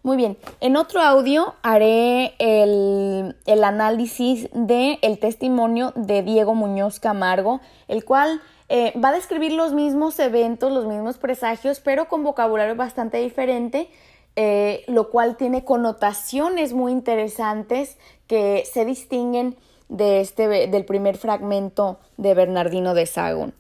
Muy 0.06 0.18
bien, 0.18 0.38
en 0.62 0.78
otro 0.78 1.02
audio 1.02 1.56
haré 1.64 2.36
el, 2.38 3.64
análisis 3.64 4.48
del 4.54 5.00
el 5.02 5.18
testimonio 5.18 5.94
de 5.96 6.22
Diego 6.22 6.54
Muñoz 6.54 7.00
Camargo, 7.00 7.60
el 7.88 8.06
cual 8.06 8.40
eh, 8.70 8.94
va 9.04 9.10
a 9.10 9.14
describir 9.14 9.54
los 9.54 9.74
mismos 9.74 10.20
eventos, 10.20 10.72
los 10.72 10.86
mismos 10.86 11.18
presagios, 11.18 11.80
pero 11.80 12.08
con 12.08 12.22
vocabulario 12.22 12.76
bastante 12.76 13.18
diferente, 13.18 13.90
eh, 14.36 14.84
lo 14.86 15.10
cual 15.10 15.38
tiene 15.38 15.66
connotaciones 15.66 16.74
muy 16.74 16.92
interesantes 16.92 17.98
que 18.28 18.64
se 18.72 18.86
distinguen 18.86 19.58
de 19.90 20.22
este, 20.22 20.68
del 20.68 20.86
primer 20.86 21.18
fragmento 21.18 21.98
de 22.18 22.36
Bernardino 22.36 22.94
de 22.94 23.08
Sagún. 23.08 23.56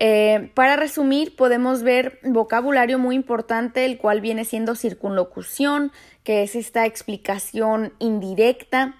Eh, 0.00 0.50
para 0.54 0.76
resumir, 0.76 1.34
podemos 1.34 1.82
ver 1.82 2.20
vocabulario 2.22 2.98
muy 2.98 3.16
importante, 3.16 3.84
el 3.84 3.98
cual 3.98 4.20
viene 4.20 4.44
siendo 4.44 4.76
circunlocución, 4.76 5.90
que 6.22 6.42
es 6.42 6.54
esta 6.54 6.86
explicación 6.86 7.92
indirecta, 7.98 8.94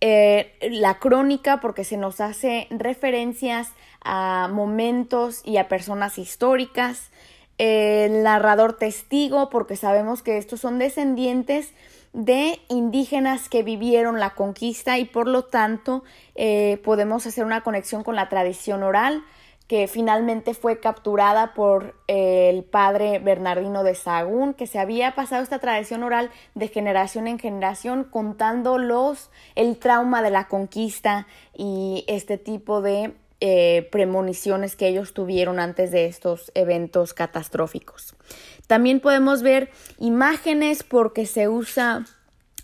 eh, 0.00 0.52
la 0.70 0.98
crónica, 0.98 1.60
porque 1.60 1.84
se 1.84 1.96
nos 1.96 2.20
hace 2.20 2.66
referencias 2.70 3.70
a 4.02 4.50
momentos 4.52 5.40
y 5.46 5.56
a 5.56 5.68
personas 5.68 6.18
históricas, 6.18 7.10
el 7.56 8.22
narrador 8.22 8.76
testigo, 8.76 9.48
porque 9.48 9.76
sabemos 9.76 10.22
que 10.22 10.36
estos 10.36 10.60
son 10.60 10.78
descendientes 10.78 11.72
de 12.12 12.60
indígenas 12.68 13.48
que 13.48 13.62
vivieron 13.62 14.20
la 14.20 14.34
conquista 14.34 14.98
y 14.98 15.04
por 15.04 15.26
lo 15.26 15.44
tanto 15.44 16.04
eh, 16.34 16.80
podemos 16.84 17.26
hacer 17.26 17.44
una 17.44 17.62
conexión 17.62 18.04
con 18.04 18.14
la 18.14 18.28
tradición 18.28 18.82
oral 18.82 19.24
que 19.66 19.88
finalmente 19.88 20.52
fue 20.52 20.78
capturada 20.78 21.54
por 21.54 21.94
eh, 22.06 22.50
el 22.50 22.64
padre 22.64 23.18
Bernardino 23.18 23.82
de 23.82 23.94
Sahagún, 23.94 24.54
que 24.54 24.66
se 24.66 24.78
había 24.78 25.14
pasado 25.14 25.42
esta 25.42 25.58
tradición 25.58 26.02
oral 26.02 26.30
de 26.54 26.68
generación 26.68 27.26
en 27.26 27.38
generación 27.38 28.04
contándolos 28.04 29.30
el 29.54 29.78
trauma 29.78 30.22
de 30.22 30.30
la 30.30 30.48
conquista 30.48 31.26
y 31.54 32.04
este 32.08 32.36
tipo 32.36 32.82
de 32.82 33.14
eh, 33.40 33.88
premoniciones 33.90 34.76
que 34.76 34.88
ellos 34.88 35.12
tuvieron 35.12 35.58
antes 35.58 35.90
de 35.90 36.06
estos 36.06 36.52
eventos 36.54 37.14
catastróficos. 37.14 38.14
También 38.66 39.00
podemos 39.00 39.42
ver 39.42 39.70
imágenes 39.98 40.82
porque 40.82 41.26
se 41.26 41.48
usa 41.48 42.04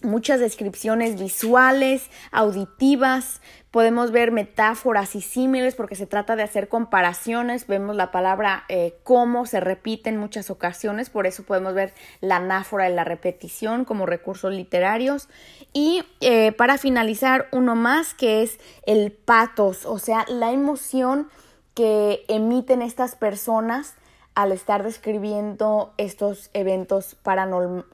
muchas 0.02 0.40
descripciones 0.40 1.20
visuales, 1.20 2.10
auditivas, 2.32 3.40
podemos 3.70 4.10
ver 4.10 4.32
metáforas 4.32 5.14
y 5.14 5.20
símiles 5.20 5.74
porque 5.74 5.94
se 5.94 6.06
trata 6.06 6.36
de 6.36 6.42
hacer 6.42 6.68
comparaciones, 6.68 7.66
vemos 7.66 7.94
la 7.94 8.10
palabra 8.10 8.64
eh, 8.68 8.98
cómo 9.04 9.46
se 9.46 9.60
repite 9.60 10.10
en 10.10 10.16
muchas 10.16 10.50
ocasiones, 10.50 11.10
por 11.10 11.26
eso 11.26 11.44
podemos 11.44 11.74
ver 11.74 11.94
la 12.20 12.36
anáfora 12.36 12.90
y 12.90 12.94
la 12.94 13.04
repetición 13.04 13.84
como 13.84 14.06
recursos 14.06 14.52
literarios. 14.52 15.28
Y 15.72 16.02
eh, 16.20 16.52
para 16.52 16.78
finalizar, 16.78 17.48
uno 17.52 17.76
más 17.76 18.14
que 18.14 18.42
es 18.42 18.58
el 18.86 19.12
patos, 19.12 19.86
o 19.86 19.98
sea, 19.98 20.24
la 20.28 20.50
emoción 20.50 21.28
que 21.74 22.24
emiten 22.28 22.82
estas 22.82 23.14
personas 23.14 23.94
al 24.34 24.52
estar 24.52 24.82
describiendo 24.82 25.92
estos 25.96 26.50
eventos 26.54 27.16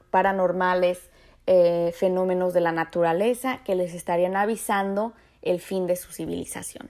paranormales, 0.09 1.09
eh, 1.47 1.93
fenómenos 1.95 2.53
de 2.53 2.61
la 2.61 2.71
naturaleza 2.71 3.59
que 3.63 3.75
les 3.75 3.93
estarían 3.93 4.35
avisando 4.35 5.13
el 5.41 5.59
fin 5.59 5.87
de 5.87 5.95
su 5.95 6.11
civilización. 6.11 6.89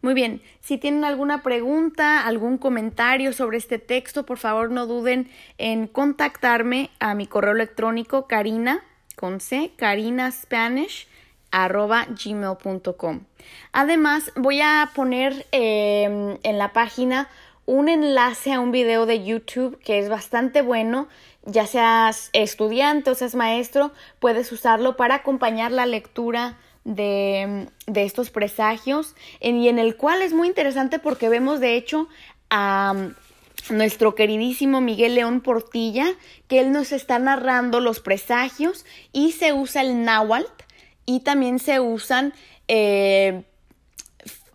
Muy 0.00 0.14
bien, 0.14 0.42
si 0.60 0.78
tienen 0.78 1.04
alguna 1.04 1.44
pregunta, 1.44 2.26
algún 2.26 2.58
comentario 2.58 3.32
sobre 3.32 3.58
este 3.58 3.78
texto, 3.78 4.26
por 4.26 4.38
favor 4.38 4.70
no 4.72 4.86
duden 4.86 5.30
en 5.58 5.86
contactarme 5.86 6.90
a 6.98 7.14
mi 7.14 7.28
correo 7.28 7.52
electrónico 7.52 8.26
carina 8.26 8.82
con 9.14 9.40
c 9.40 9.70
carinaspanish 9.76 11.06
arroba. 11.52 12.08
Además, 13.72 14.32
voy 14.34 14.60
a 14.60 14.90
poner 14.94 15.46
em, 15.52 16.38
en 16.42 16.58
la 16.58 16.72
página 16.72 17.28
un 17.66 17.88
enlace 17.88 18.52
a 18.52 18.58
un 18.58 18.72
video 18.72 19.06
de 19.06 19.22
YouTube 19.24 19.78
que 19.84 20.00
es 20.00 20.08
bastante 20.08 20.62
bueno. 20.62 21.06
Ya 21.44 21.66
seas 21.66 22.30
estudiante 22.32 23.10
o 23.10 23.14
seas 23.14 23.34
maestro, 23.34 23.92
puedes 24.20 24.52
usarlo 24.52 24.96
para 24.96 25.16
acompañar 25.16 25.72
la 25.72 25.86
lectura 25.86 26.58
de, 26.84 27.68
estos 27.94 28.30
presagios 28.30 29.14
y 29.40 29.68
en 29.68 29.78
el 29.78 29.96
cual 29.96 30.22
es 30.22 30.32
muy 30.32 30.48
interesante 30.48 30.98
porque 30.98 31.28
vemos 31.28 31.60
de 31.60 31.76
hecho 31.76 32.08
a 32.50 32.94
nuestro 33.70 34.14
queridísimo 34.14 34.80
Miguel 34.80 35.14
León 35.14 35.40
Portilla, 35.40 36.06
que 36.48 36.60
él 36.60 36.72
nos 36.72 36.92
está 36.92 37.18
narrando 37.18 37.80
los 37.80 38.00
presagios 38.00 38.84
y 39.12 39.32
se 39.32 39.52
usa 39.52 39.82
el 39.82 40.04
náhuatl 40.04 40.50
y 41.06 41.20
también 41.20 41.58
se 41.58 41.80
usan 41.80 42.34
eh, 42.68 43.44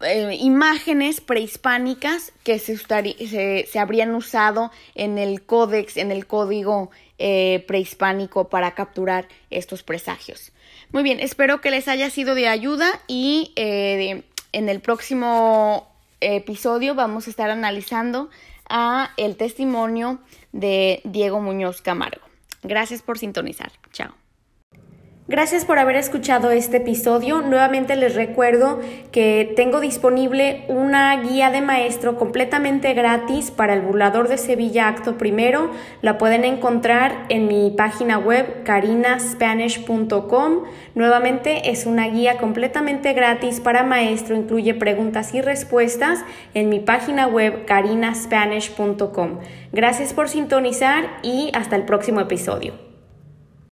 eh, 0.01 0.35
imágenes 0.39 1.21
prehispánicas 1.21 2.33
que 2.43 2.59
se, 2.59 3.79
habrían 3.79 4.15
usado 4.15 4.71
en 4.95 5.17
el 5.17 5.43
códex, 5.43 5.97
en 5.97 6.11
el 6.11 6.27
código 6.27 6.91
eh, 7.17 7.63
prehispánico 7.67 8.49
para 8.49 8.75
capturar 8.75 9.27
estos 9.49 9.83
presagios. 9.83 10.51
Muy 10.91 11.03
bien, 11.03 11.19
espero 11.19 11.61
que 11.61 11.71
les 11.71 11.87
haya 11.87 12.09
sido 12.09 12.35
de 12.35 12.47
ayuda 12.47 13.01
y 13.07 13.51
en 13.55 14.69
el 14.69 14.79
próximo 14.79 15.91
episodio 16.21 16.95
vamos 16.95 17.27
a 17.27 17.29
estar 17.29 17.49
analizando 17.49 18.29
el 19.17 19.35
testimonio 19.35 20.19
de 20.51 21.01
Diego 21.03 21.41
Muñoz 21.41 21.81
Camargo. 21.81 22.21
Gracias 22.63 23.01
por 23.01 23.17
sintonizar. 23.17 23.71
Chao. 23.91 24.26
Gracias 25.29 25.65
por 25.65 25.77
haber 25.77 25.97
escuchado 25.97 26.51
este 26.51 26.77
episodio. 26.77 27.41
Nuevamente 27.41 27.97
les 27.97 28.15
recuerdo 28.15 28.79
que 29.11 29.51
tengo 29.57 29.81
disponible 29.81 30.63
una 30.69 31.21
guía 31.21 31.51
de 31.51 31.59
maestro 31.59 32.17
completamente 32.17 32.93
gratis 32.93 33.51
para 33.51 33.73
el 33.73 33.81
burlador 33.81 34.29
de 34.29 34.37
Sevilla 34.37 34.87
acto 34.87 35.17
primero. 35.17 35.69
La 36.01 36.17
pueden 36.17 36.45
encontrar 36.45 37.25
en 37.27 37.49
mi 37.49 37.71
página 37.71 38.17
web 38.17 38.63
carinaspanish.com. 38.63 40.63
Nuevamente 40.95 41.71
es 41.71 41.85
una 41.85 42.07
guía 42.07 42.37
completamente 42.37 43.11
gratis 43.11 43.59
para 43.59 43.83
maestro, 43.83 44.33
incluye 44.33 44.75
preguntas 44.75 45.33
y 45.33 45.41
respuestas 45.41 46.23
en 46.53 46.69
mi 46.69 46.79
página 46.79 47.27
web 47.27 47.65
carinaspanish.com. 47.65 49.39
Gracias 49.73 50.13
por 50.13 50.29
sintonizar 50.29 51.19
y 51.21 51.51
hasta 51.53 51.75
el 51.75 51.83
próximo 51.83 52.21
episodio. 52.21 52.86